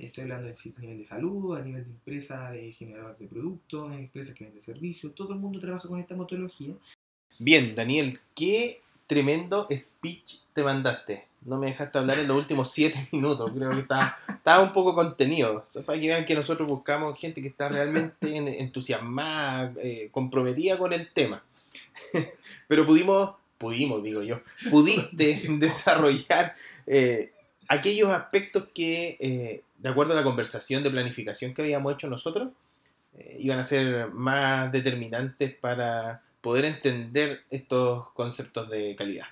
estoy 0.00 0.22
hablando 0.22 0.46
de, 0.46 0.54
a 0.76 0.80
nivel 0.80 0.98
de 0.98 1.04
salud, 1.04 1.56
a 1.56 1.62
nivel 1.62 1.84
de 1.84 1.90
empresa 1.90 2.50
de 2.50 2.72
generador 2.72 3.16
de 3.16 3.26
productos, 3.26 3.92
empresas 3.94 4.34
que 4.34 4.44
venden 4.44 4.62
servicios, 4.62 5.14
todo 5.14 5.32
el 5.32 5.40
mundo 5.40 5.58
trabaja 5.58 5.88
con 5.88 6.00
esta 6.00 6.14
metodología. 6.14 6.74
Bien, 7.38 7.74
Daniel, 7.74 8.18
¿qué 8.34 8.83
tremendo 9.06 9.66
speech 9.70 10.40
te 10.52 10.62
mandaste. 10.62 11.26
No 11.42 11.58
me 11.58 11.66
dejaste 11.66 11.98
hablar 11.98 12.18
en 12.18 12.28
los 12.28 12.38
últimos 12.38 12.70
siete 12.72 13.08
minutos. 13.12 13.50
Creo 13.54 13.70
que 13.70 13.80
estaba, 13.80 14.16
estaba 14.28 14.62
un 14.62 14.72
poco 14.72 14.94
contenido. 14.94 15.64
para 15.84 16.00
que 16.00 16.08
vean 16.08 16.24
que 16.24 16.34
nosotros 16.34 16.66
buscamos 16.66 17.18
gente 17.18 17.42
que 17.42 17.48
está 17.48 17.68
realmente 17.68 18.36
entusiasmada, 18.60 19.72
eh, 19.82 20.08
comprometida 20.10 20.78
con 20.78 20.92
el 20.92 21.08
tema. 21.08 21.44
Pero 22.68 22.86
pudimos, 22.86 23.34
pudimos, 23.58 24.02
digo 24.02 24.22
yo, 24.22 24.40
pudiste 24.70 25.42
desarrollar 25.58 26.56
eh, 26.86 27.32
aquellos 27.68 28.10
aspectos 28.10 28.68
que, 28.74 29.16
eh, 29.20 29.62
de 29.78 29.88
acuerdo 29.88 30.14
a 30.14 30.16
la 30.16 30.24
conversación 30.24 30.82
de 30.82 30.90
planificación 30.90 31.52
que 31.52 31.62
habíamos 31.62 31.92
hecho 31.92 32.08
nosotros, 32.08 32.48
iban 33.38 33.60
a 33.60 33.64
ser 33.64 34.10
más 34.10 34.72
determinantes 34.72 35.54
para 35.54 36.24
poder 36.44 36.66
entender 36.66 37.42
estos 37.48 38.10
conceptos 38.10 38.68
de 38.68 38.94
calidad. 38.96 39.24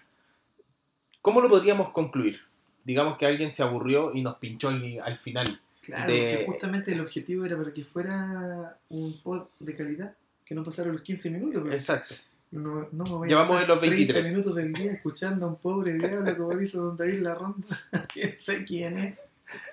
¿Cómo 1.20 1.42
lo 1.42 1.50
podríamos 1.50 1.90
concluir? 1.90 2.40
Digamos 2.84 3.18
que 3.18 3.26
alguien 3.26 3.50
se 3.50 3.62
aburrió 3.62 4.14
y 4.14 4.22
nos 4.22 4.36
pinchó 4.38 4.70
al 4.70 5.18
final. 5.18 5.60
Claro, 5.82 6.06
que 6.10 6.44
justamente 6.46 6.92
el 6.92 7.02
objetivo 7.02 7.44
era 7.44 7.58
para 7.58 7.74
que 7.74 7.84
fuera 7.84 8.78
un 8.88 9.12
pod 9.22 9.48
de 9.60 9.76
calidad, 9.76 10.16
que 10.42 10.54
no 10.54 10.64
pasara 10.64 10.90
los 10.90 11.02
15 11.02 11.30
minutos. 11.32 11.70
Exacto. 11.70 12.14
No, 12.50 12.88
no 12.92 13.18
me 13.18 13.28
Llevamos 13.28 13.60
en 13.60 13.68
los 13.68 13.80
23 13.80 14.22
30 14.22 14.28
minutos 14.30 14.54
del 14.54 14.72
día 14.72 14.92
escuchando 14.92 15.44
a 15.44 15.48
un 15.50 15.56
pobre 15.56 15.92
diablo, 15.98 16.34
como 16.38 16.56
dice 16.56 16.78
Don 16.78 16.96
David 16.96 17.20
La 17.20 17.34
Ronda. 17.34 17.66
¿Quién 18.12 18.40
sé 18.40 18.64
quién 18.64 18.96
es? 18.96 19.22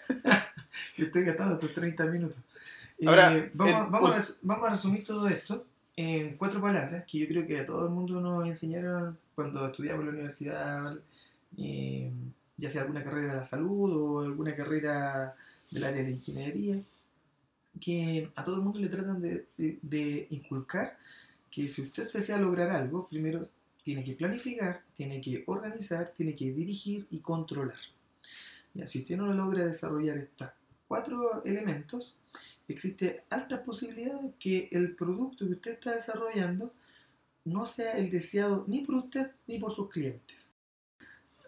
y 0.98 1.04
estoy 1.04 1.24
gastando 1.24 1.56
estos 1.56 1.74
30 1.74 2.06
minutos. 2.08 2.38
Ahora, 3.06 3.34
eh, 3.34 3.50
vamos, 3.54 3.92
vamos, 3.92 4.38
vamos 4.42 4.68
a 4.68 4.72
resumir 4.72 5.06
todo 5.06 5.30
esto 5.30 5.69
en 6.02 6.38
cuatro 6.38 6.62
palabras 6.62 7.04
que 7.04 7.20
yo 7.20 7.28
creo 7.28 7.46
que 7.46 7.60
a 7.60 7.66
todo 7.66 7.84
el 7.84 7.92
mundo 7.92 8.22
nos 8.22 8.48
enseñaron 8.48 9.18
cuando 9.36 9.68
estudiamos 9.68 10.00
en 10.00 10.06
la 10.06 10.14
universidad, 10.14 10.98
eh, 11.58 12.10
ya 12.56 12.70
sea 12.70 12.84
alguna 12.84 13.04
carrera 13.04 13.34
de 13.34 13.38
la 13.40 13.44
salud 13.44 13.92
o 13.98 14.22
alguna 14.22 14.56
carrera 14.56 15.36
del 15.70 15.84
área 15.84 16.02
de 16.02 16.12
ingeniería, 16.12 16.82
que 17.82 18.32
a 18.34 18.46
todo 18.46 18.56
el 18.56 18.62
mundo 18.62 18.80
le 18.80 18.88
tratan 18.88 19.22
de, 19.22 20.28
inculcar 20.30 20.98
que 21.52 21.68
si 21.68 21.82
usted 21.82 22.10
desea 22.10 22.38
lograr 22.38 22.70
algo, 22.70 23.06
primero 23.06 23.50
tiene 23.84 24.02
que 24.02 24.14
planificar, 24.14 24.82
tiene 24.94 25.20
que 25.20 25.44
organizar, 25.48 26.14
tiene 26.16 26.34
que 26.34 26.54
dirigir 26.54 27.08
y 27.12 27.20
controlar. 27.20 27.76
Ya, 28.74 28.88
si 28.88 29.00
usted 29.00 29.18
no 29.18 29.34
logra 29.34 29.66
desarrollar 29.66 30.18
estos 30.18 30.50
cuatro 30.88 31.44
elementos, 31.44 32.16
existe 32.74 33.24
alta 33.30 33.64
posibilidad 33.64 34.22
de 34.22 34.34
que 34.40 34.70
el 34.72 34.96
producto 34.96 35.46
que 35.46 35.54
usted 35.54 35.72
está 35.74 35.96
desarrollando 35.96 36.74
no 37.46 37.66
sea 37.66 37.94
el 37.94 38.10
deseado 38.10 38.66
ni 38.68 38.82
por 38.82 38.96
usted 38.96 39.32
ni 39.48 39.60
por 39.60 39.72
sus 39.72 39.90
clientes. 39.90 40.54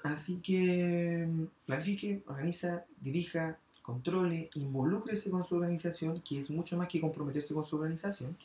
Así 0.03 0.39
que 0.41 1.27
mm, 1.27 1.45
planifique, 1.65 2.23
organiza, 2.25 2.85
dirija, 2.99 3.59
controle, 3.81 4.49
involúcrese 4.55 5.29
con 5.29 5.43
su 5.45 5.55
organización, 5.55 6.21
que 6.21 6.39
es 6.39 6.49
mucho 6.49 6.77
más 6.77 6.87
que 6.87 7.01
comprometerse 7.01 7.53
con 7.53 7.65
su 7.65 7.75
organización. 7.75 8.35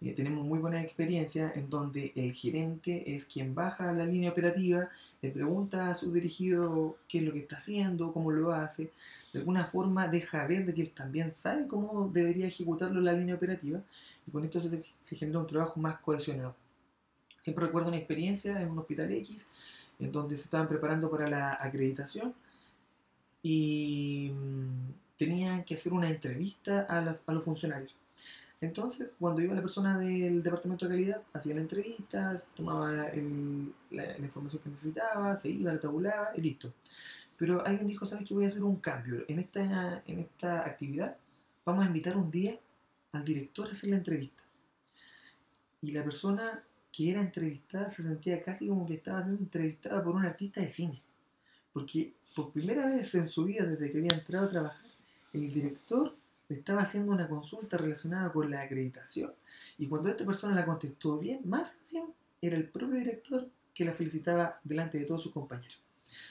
Eh, 0.00 0.12
tenemos 0.12 0.44
muy 0.44 0.58
buena 0.58 0.82
experiencia 0.82 1.52
en 1.54 1.70
donde 1.70 2.12
el 2.16 2.32
gerente 2.32 3.14
es 3.14 3.26
quien 3.26 3.54
baja 3.54 3.92
la 3.92 4.04
línea 4.04 4.30
operativa, 4.30 4.88
le 5.22 5.30
pregunta 5.30 5.88
a 5.88 5.94
su 5.94 6.12
dirigido 6.12 6.98
qué 7.08 7.18
es 7.18 7.24
lo 7.24 7.32
que 7.32 7.38
está 7.38 7.56
haciendo, 7.56 8.12
cómo 8.12 8.30
lo 8.30 8.52
hace, 8.52 8.90
de 9.32 9.38
alguna 9.38 9.64
forma 9.64 10.08
deja 10.08 10.46
ver 10.46 10.66
de 10.66 10.74
que 10.74 10.82
él 10.82 10.90
también 10.90 11.32
sabe 11.32 11.66
cómo 11.66 12.10
debería 12.12 12.46
ejecutarlo 12.46 13.00
la 13.00 13.12
línea 13.12 13.34
operativa 13.34 13.80
y 14.26 14.30
con 14.30 14.44
esto 14.44 14.60
se, 14.60 15.16
genera 15.16 15.38
un 15.38 15.46
trabajo 15.46 15.80
más 15.80 15.98
cohesionado. 15.98 16.54
Siempre 17.42 17.66
recuerdo 17.66 17.88
una 17.88 17.98
experiencia 17.98 18.60
en 18.60 18.70
un 18.70 18.78
hospital 18.78 19.12
X 19.12 19.50
en 19.98 20.10
donde 20.12 20.36
se 20.36 20.44
estaban 20.44 20.68
preparando 20.68 21.10
para 21.10 21.28
la 21.28 21.58
acreditación 21.60 22.34
y 23.42 24.30
mm, 24.34 24.92
tenían 25.16 25.64
que 25.64 25.74
hacer 25.74 25.92
una 25.92 26.10
entrevista 26.10 26.86
a, 26.88 27.16
a 27.26 27.32
los 27.32 27.44
funcionarios. 27.44 27.98
Entonces, 28.64 29.14
cuando 29.18 29.42
iba 29.42 29.54
la 29.54 29.60
persona 29.60 29.98
del 29.98 30.42
departamento 30.42 30.86
de 30.86 30.94
calidad, 30.94 31.22
hacía 31.32 31.54
la 31.54 31.60
entrevista, 31.60 32.34
tomaba 32.54 32.90
la, 32.92 34.18
información 34.18 34.62
que 34.62 34.70
necesitaba, 34.70 35.36
se 35.36 35.50
iba, 35.50 35.72
la 35.72 35.80
tabulaba 35.80 36.30
y 36.36 36.40
listo. 36.40 36.72
Pero 37.36 37.64
alguien 37.66 37.86
dijo, 37.86 38.06
¿sabes 38.06 38.26
qué? 38.26 38.34
Voy 38.34 38.44
a 38.44 38.48
hacer 38.48 38.64
un 38.64 38.76
cambio. 38.76 39.24
En 39.28 39.38
esta, 39.38 40.02
en 40.06 40.20
esta 40.20 40.64
actividad 40.64 41.16
vamos 41.64 41.84
a 41.84 41.88
invitar 41.88 42.16
un 42.16 42.30
día 42.30 42.58
al 43.12 43.24
director 43.24 43.68
a 43.68 43.72
hacer 43.72 43.90
la 43.90 43.96
entrevista. 43.96 44.42
Y 45.82 45.92
la 45.92 46.02
persona 46.02 46.62
que 46.90 47.10
era 47.10 47.20
entrevistada 47.20 47.90
se 47.90 48.02
sentía 48.02 48.42
casi 48.42 48.68
como 48.68 48.86
que 48.86 48.94
estaba 48.94 49.20
siendo 49.22 49.42
entrevistada 49.42 50.02
por 50.02 50.14
un 50.14 50.24
artista 50.24 50.60
de 50.60 50.70
cine. 50.70 51.02
Porque 51.72 52.14
por 52.34 52.52
primera 52.52 52.86
vez 52.86 53.14
en 53.14 53.28
su 53.28 53.44
vida, 53.44 53.66
desde 53.66 53.90
que 53.90 53.98
había 53.98 54.14
entrado 54.14 54.46
a 54.46 54.50
trabajar, 54.50 54.90
el 55.32 55.52
director 55.52 56.16
estaba 56.48 56.82
haciendo 56.82 57.12
una 57.12 57.28
consulta 57.28 57.76
relacionada 57.76 58.32
con 58.32 58.50
la 58.50 58.62
acreditación. 58.62 59.32
Y 59.78 59.88
cuando 59.88 60.08
esta 60.08 60.24
persona 60.24 60.54
la 60.54 60.66
contestó 60.66 61.18
bien, 61.18 61.40
más 61.44 61.76
encima, 61.78 62.06
era 62.40 62.56
el 62.56 62.68
propio 62.68 62.98
director 62.98 63.48
que 63.72 63.84
la 63.84 63.92
felicitaba 63.92 64.60
delante 64.62 64.98
de 64.98 65.04
todos 65.04 65.22
sus 65.22 65.32
compañeros. 65.32 65.80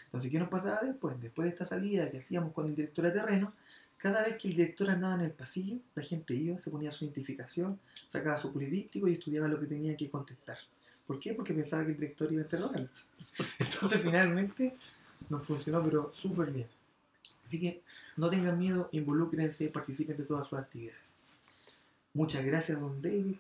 Entonces, 0.06 0.32
¿qué 0.32 0.40
nos 0.40 0.50
pasaba 0.50 0.82
después? 0.82 1.20
Después 1.20 1.46
de 1.46 1.50
esta 1.50 1.66
salida 1.66 2.10
que 2.10 2.20
hacíamos 2.20 2.54
con 2.54 2.68
el 2.68 2.76
director 2.76 3.06
de 3.06 3.12
terreno, 3.12 3.54
cada 3.98 4.24
vez 4.24 4.38
que 4.38 4.50
el 4.50 4.56
director 4.56 4.90
andaba 4.90 5.16
en 5.16 5.22
el 5.22 5.32
pasillo, 5.32 5.78
la 5.96 6.04
gente 6.04 6.34
iba, 6.34 6.58
se 6.58 6.70
ponía 6.70 6.92
su 6.92 7.06
identificación, 7.06 7.80
sacaba 8.08 8.38
su 8.38 8.54
polidíptico 8.54 9.08
y 9.08 9.14
estudiaba 9.14 9.48
lo 9.48 9.60
que 9.60 9.66
tenía 9.66 9.96
que 9.98 10.10
contestar. 10.10 10.58
¿Por 11.08 11.20
qué? 11.20 11.34
Porque 11.34 11.54
pensaba 11.54 11.84
que 11.86 11.92
el 11.92 11.98
director 11.98 12.32
iba 12.32 12.42
a 12.42 12.44
interrogarlos. 12.44 13.10
Entonces, 13.60 14.02
finalmente, 14.02 14.76
nos 15.30 15.46
funcionó, 15.46 15.84
pero 15.84 16.12
súper 16.14 16.52
bien. 16.52 16.68
Así 17.46 17.60
que 17.60 17.82
no 18.18 18.30
tengan 18.30 18.58
miedo, 18.58 18.90
involúcrense, 18.92 19.70
participen 19.70 20.18
de 20.18 20.24
todas 20.24 20.48
sus 20.48 20.60
actividades. 20.60 21.14
Muchas 22.14 22.46
gracias, 22.46 22.80
don 22.80 23.02
David. 23.02 23.36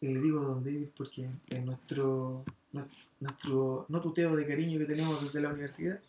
Y 0.00 0.08
le 0.08 0.20
digo 0.20 0.40
don 0.40 0.64
David 0.64 0.88
porque 0.96 1.28
es 1.48 1.64
nuestro, 1.64 2.44
nuestro 3.20 3.86
no 3.88 4.00
tuteo 4.00 4.36
de 4.36 4.46
cariño 4.46 4.78
que 4.78 4.86
tenemos 4.86 5.22
desde 5.22 5.40
la 5.40 5.48
universidad. 5.50 6.00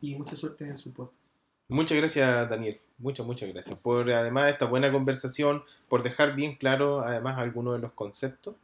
Y 0.00 0.14
mucha 0.14 0.36
suerte 0.36 0.64
en 0.66 0.76
su 0.76 0.92
podcast. 0.92 1.16
Muchas 1.68 1.98
gracias, 1.98 2.50
Daniel. 2.50 2.80
Muchas, 2.98 3.26
muchas 3.26 3.48
gracias. 3.48 3.78
Por 3.78 4.10
además 4.10 4.50
esta 4.50 4.66
buena 4.66 4.92
conversación, 4.92 5.62
por 5.88 6.02
dejar 6.02 6.34
bien 6.34 6.56
claro 6.56 7.00
además 7.00 7.38
algunos 7.38 7.74
de 7.74 7.80
los 7.80 7.92
conceptos 7.92 8.54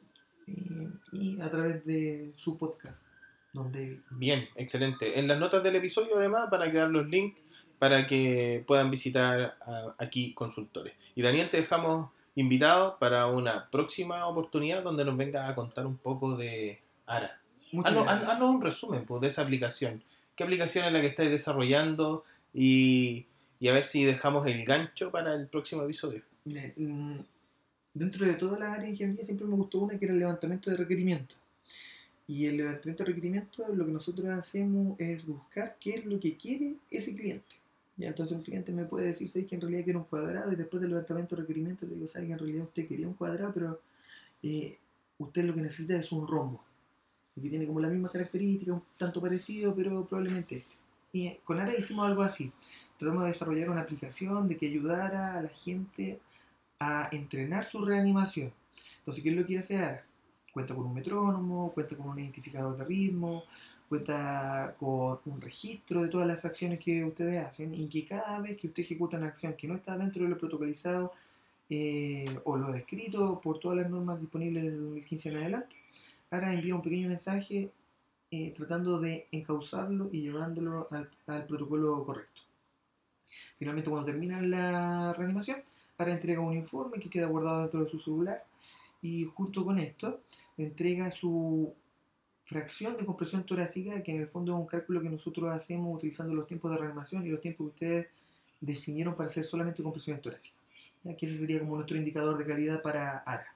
y 1.12 1.40
a 1.40 1.50
través 1.50 1.84
de 1.84 2.32
su 2.36 2.56
podcast, 2.58 3.08
Don 3.52 3.72
David. 3.72 3.98
Bien, 4.10 4.48
excelente. 4.56 5.18
En 5.18 5.28
las 5.28 5.38
notas 5.38 5.62
del 5.62 5.76
episodio 5.76 6.16
además 6.16 6.48
van 6.50 6.62
a 6.62 6.70
quedar 6.70 6.90
los 6.90 7.08
links 7.08 7.40
para 7.78 8.06
que 8.06 8.64
puedan 8.66 8.90
visitar 8.90 9.56
aquí 9.98 10.34
consultores. 10.34 10.94
Y 11.14 11.22
Daniel, 11.22 11.48
te 11.48 11.58
dejamos 11.58 12.10
invitado 12.34 12.98
para 12.98 13.26
una 13.26 13.68
próxima 13.70 14.26
oportunidad 14.26 14.82
donde 14.82 15.04
nos 15.04 15.16
venga 15.16 15.48
a 15.48 15.54
contar 15.54 15.86
un 15.86 15.96
poco 15.96 16.36
de 16.36 16.80
ARA. 17.06 17.40
Haznos, 17.84 18.40
un 18.40 18.62
resumen 18.62 19.04
pues, 19.04 19.20
de 19.20 19.28
esa 19.28 19.42
aplicación. 19.42 20.02
¿Qué 20.34 20.44
aplicación 20.44 20.86
es 20.86 20.92
la 20.92 21.00
que 21.00 21.08
estáis 21.08 21.30
desarrollando? 21.30 22.24
Y, 22.54 23.26
y, 23.60 23.68
a 23.68 23.72
ver 23.72 23.84
si 23.84 24.04
dejamos 24.04 24.46
el 24.46 24.64
gancho 24.64 25.10
para 25.10 25.34
el 25.34 25.48
próximo 25.48 25.82
episodio. 25.82 26.22
Mira, 26.44 26.72
mm, 26.76 27.18
dentro 27.98 28.26
de 28.26 28.34
toda 28.34 28.58
la 28.58 28.72
área 28.72 28.84
de 28.84 28.90
ingeniería 28.90 29.24
siempre 29.24 29.46
me 29.46 29.56
gustó 29.56 29.78
una 29.78 29.98
que 29.98 30.04
era 30.04 30.14
el 30.14 30.20
levantamiento 30.20 30.70
de 30.70 30.76
requerimientos. 30.76 31.36
Y 32.26 32.46
el 32.46 32.58
levantamiento 32.58 33.02
de 33.02 33.08
requerimientos 33.08 33.66
lo 33.74 33.86
que 33.86 33.92
nosotros 33.92 34.28
hacemos 34.28 34.98
es 35.00 35.26
buscar 35.26 35.76
qué 35.80 35.94
es 35.94 36.04
lo 36.04 36.20
que 36.20 36.36
quiere 36.36 36.74
ese 36.90 37.16
cliente. 37.16 37.56
Y 37.96 38.04
entonces 38.04 38.36
un 38.36 38.42
cliente 38.42 38.70
me 38.70 38.84
puede 38.84 39.06
decir, 39.06 39.28
¿sabes 39.28 39.48
que 39.48 39.56
en 39.56 39.60
realidad 39.60 39.84
quiere 39.84 39.98
un 39.98 40.04
cuadrado? 40.04 40.52
Y 40.52 40.56
después 40.56 40.80
del 40.80 40.90
levantamiento 40.90 41.34
de 41.34 41.42
requerimientos 41.42 41.88
le 41.88 41.96
digo, 41.96 42.06
¿sabes 42.06 42.28
que 42.28 42.32
en 42.34 42.38
realidad 42.38 42.64
usted 42.64 42.86
quería 42.86 43.08
un 43.08 43.14
cuadrado? 43.14 43.52
Pero 43.52 43.80
eh, 44.42 44.78
usted 45.18 45.44
lo 45.44 45.54
que 45.54 45.62
necesita 45.62 45.96
es 45.96 46.12
un 46.12 46.28
rombo. 46.28 46.62
Y 47.34 47.42
que 47.42 47.48
tiene 47.48 47.66
como 47.66 47.80
la 47.80 47.88
misma 47.88 48.10
característica, 48.10 48.72
un 48.72 48.82
tanto 48.96 49.20
parecido, 49.20 49.74
pero 49.74 50.04
probablemente 50.06 50.58
este. 50.58 50.76
Y 51.12 51.30
con 51.44 51.58
ARA 51.58 51.76
hicimos 51.76 52.06
algo 52.06 52.22
así. 52.22 52.52
Tratamos 52.98 53.22
de 53.22 53.28
desarrollar 53.28 53.70
una 53.70 53.80
aplicación 53.80 54.48
de 54.48 54.56
que 54.56 54.66
ayudara 54.66 55.38
a 55.38 55.42
la 55.42 55.48
gente 55.48 56.20
a 56.80 57.08
entrenar 57.12 57.64
su 57.64 57.84
reanimación. 57.84 58.52
Entonces, 58.98 59.22
¿qué 59.22 59.30
es 59.30 59.36
lo 59.36 59.46
que 59.46 59.58
hace 59.58 59.78
ARA? 59.78 60.04
Cuenta 60.52 60.74
con 60.74 60.86
un 60.86 60.94
metrónomo, 60.94 61.72
cuenta 61.72 61.96
con 61.96 62.08
un 62.08 62.18
identificador 62.18 62.76
de 62.76 62.84
ritmo, 62.84 63.44
cuenta 63.88 64.74
con 64.78 65.18
un 65.24 65.40
registro 65.40 66.02
de 66.02 66.08
todas 66.08 66.26
las 66.26 66.44
acciones 66.44 66.78
que 66.78 67.04
ustedes 67.04 67.44
hacen 67.44 67.74
y 67.74 67.88
que 67.88 68.06
cada 68.06 68.40
vez 68.40 68.58
que 68.58 68.68
usted 68.68 68.82
ejecuta 68.82 69.16
una 69.16 69.28
acción 69.28 69.54
que 69.54 69.66
no 69.66 69.76
está 69.76 69.96
dentro 69.96 70.24
de 70.24 70.30
lo 70.30 70.38
protocolizado 70.38 71.12
eh, 71.70 72.38
o 72.44 72.56
lo 72.56 72.72
descrito 72.72 73.40
por 73.40 73.58
todas 73.58 73.78
las 73.78 73.90
normas 73.90 74.20
disponibles 74.20 74.64
desde 74.64 74.78
2015 74.78 75.28
en 75.30 75.36
adelante, 75.36 75.76
ahora 76.30 76.52
envía 76.52 76.74
un 76.74 76.82
pequeño 76.82 77.08
mensaje 77.08 77.70
eh, 78.30 78.52
tratando 78.56 79.00
de 79.00 79.26
encauzarlo 79.32 80.10
y 80.12 80.22
llevándolo 80.22 80.88
al, 80.90 81.08
al, 81.26 81.46
protocolo 81.46 82.04
correcto. 82.04 82.42
Finalmente, 83.58 83.90
cuando 83.90 84.10
termina 84.10 84.40
la 84.42 85.12
reanimación, 85.14 85.62
ahora 85.98 86.12
entrega 86.12 86.40
un 86.40 86.54
informe 86.54 87.00
que 87.00 87.10
queda 87.10 87.26
guardado 87.26 87.62
dentro 87.62 87.84
de 87.84 87.90
su 87.90 87.98
celular 87.98 88.44
y 89.02 89.24
junto 89.24 89.64
con 89.64 89.78
esto 89.80 90.20
entrega 90.56 91.10
su 91.10 91.74
fracción 92.44 92.96
de 92.96 93.04
compresión 93.04 93.44
torácica, 93.44 94.02
que 94.02 94.12
en 94.12 94.20
el 94.20 94.28
fondo 94.28 94.54
es 94.54 94.60
un 94.60 94.66
cálculo 94.66 95.02
que 95.02 95.10
nosotros 95.10 95.50
hacemos 95.50 95.96
utilizando 95.96 96.34
los 96.34 96.46
tiempos 96.46 96.70
de 96.70 96.78
reanimación 96.78 97.26
y 97.26 97.30
los 97.30 97.40
tiempos 97.40 97.66
que 97.66 97.70
ustedes 97.74 98.06
definieron 98.60 99.14
para 99.14 99.26
hacer 99.26 99.44
solamente 99.44 99.82
compresiones 99.82 100.22
torácicas. 100.22 100.60
¿ya? 101.02 101.16
Que 101.16 101.26
ese 101.26 101.36
sería 101.36 101.58
como 101.58 101.74
nuestro 101.74 101.96
indicador 101.96 102.38
de 102.38 102.46
calidad 102.46 102.80
para 102.80 103.18
ARA. 103.18 103.54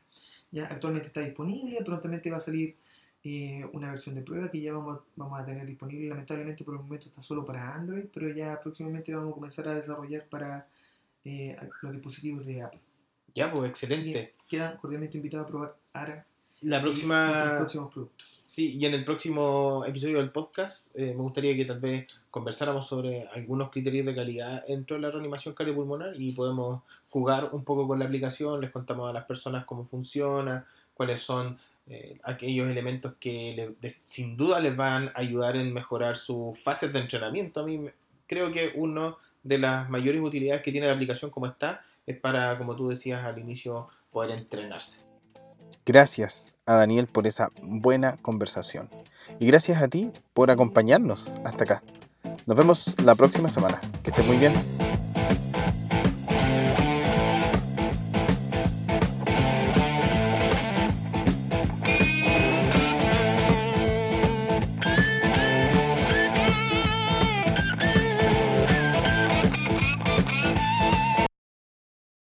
¿ya? 0.51 0.67
Actualmente 0.67 1.07
está 1.07 1.21
disponible, 1.21 1.79
prontamente 1.85 2.31
va 2.31 2.37
a 2.37 2.41
salir 2.41 2.77
eh, 3.25 3.65
una 3.73 3.91
versión 3.91 4.17
de 4.17 4.23
prueba 4.23 4.51
que 4.51 4.61
ya 4.61 4.73
vamos, 4.73 5.01
vamos, 5.17 5.41
a 5.41 5.45
tener 5.45 5.65
disponible. 5.65 6.09
Lamentablemente 6.09 6.65
por 6.65 6.75
el 6.75 6.81
momento 6.81 7.09
está 7.09 7.23
solo 7.23 7.45
para 7.45 7.75
Android, 7.75 8.05
pero 8.13 8.29
ya 8.31 8.61
próximamente 8.61 9.15
vamos 9.15 9.31
a 9.31 9.35
comenzar 9.35 9.69
a 9.69 9.75
desarrollar 9.77 10.27
para 10.29 10.67
eh, 11.25 11.57
los 11.83 11.93
dispositivos 11.93 12.47
de 12.47 12.63
Apple. 12.63 12.81
Ya, 13.35 13.51
pues 13.53 13.69
excelente. 13.69 14.35
quedan 14.49 14.77
cordialmente 14.77 15.17
invitados 15.17 15.47
a 15.47 15.51
probar 15.51 15.77
ARA. 15.93 16.27
La 16.63 16.81
próxima. 16.81 17.31
Y 17.31 17.49
los 17.49 17.57
próximos 17.59 17.93
productos. 17.93 18.29
Sí, 18.33 18.77
y 18.79 18.85
en 18.85 18.93
el 18.93 19.05
próximo 19.05 19.83
episodio 19.87 20.19
del 20.19 20.31
podcast 20.31 20.95
eh, 20.95 21.15
me 21.15 21.23
gustaría 21.23 21.57
que 21.57 21.65
tal 21.65 21.81
vez 21.81 22.07
conversáramos 22.31 22.87
sobre 22.87 23.27
algunos 23.29 23.71
criterios 23.71 24.05
de 24.05 24.15
calidad 24.15 24.63
dentro 24.67 24.97
de 24.97 25.01
la 25.01 25.11
reanimación 25.11 25.55
cardiopulmonar 25.55 26.13
y 26.17 26.33
podemos 26.33 26.83
jugar 27.09 27.49
un 27.53 27.65
poco 27.65 27.89
con 27.89 27.99
la 27.99 28.05
aplicación, 28.05 28.61
les 28.61 28.71
contamos 28.71 29.09
a 29.09 29.13
las 29.15 29.25
personas 29.25 29.65
cómo 29.65 29.85
funciona, 29.85 30.67
cuáles 30.93 31.21
son 31.21 31.59
eh, 31.87 32.21
aquellos 32.23 32.69
elementos 32.69 33.15
que 33.19 33.75
le, 33.81 33.91
sin 33.91 34.37
duda 34.37 34.61
les 34.61 34.77
van 34.77 35.09
a 35.09 35.13
ayudar 35.15 35.57
en 35.57 35.73
mejorar 35.73 36.17
sus 36.17 36.59
fases 36.61 36.93
de 36.93 37.01
entrenamiento. 37.01 37.61
A 37.61 37.65
mí 37.65 37.89
creo 38.27 38.53
que 38.53 38.73
una 38.77 39.15
de 39.43 39.59
las 39.59 39.89
mayores 39.91 40.21
utilidades 40.23 40.63
que 40.63 40.73
tiene 40.73 40.87
la 40.87 40.93
aplicación 40.93 41.31
como 41.31 41.47
está 41.47 41.83
es 42.07 42.19
para, 42.19 42.59
como 42.59 42.75
tú 42.77 42.89
decías 42.89 43.25
al 43.25 43.39
inicio, 43.39 43.87
poder 44.11 44.39
entrenarse. 44.39 45.05
Gracias 45.85 46.57
a 46.67 46.75
Daniel 46.75 47.07
por 47.07 47.27
esa 47.27 47.51
buena 47.63 48.17
conversación. 48.19 48.89
Y 49.39 49.47
gracias 49.47 49.83
a 49.83 49.89
ti 49.89 50.11
por 50.33 50.51
acompañarnos 50.51 51.33
hasta 51.45 51.65
acá. 51.65 51.83
Nos 52.47 52.57
vemos 52.57 52.97
la 53.05 53.15
próxima 53.15 53.49
semana. 53.49 53.81
Que 54.03 54.11
estés 54.11 54.27
muy 54.27 54.37
bien. 54.37 54.53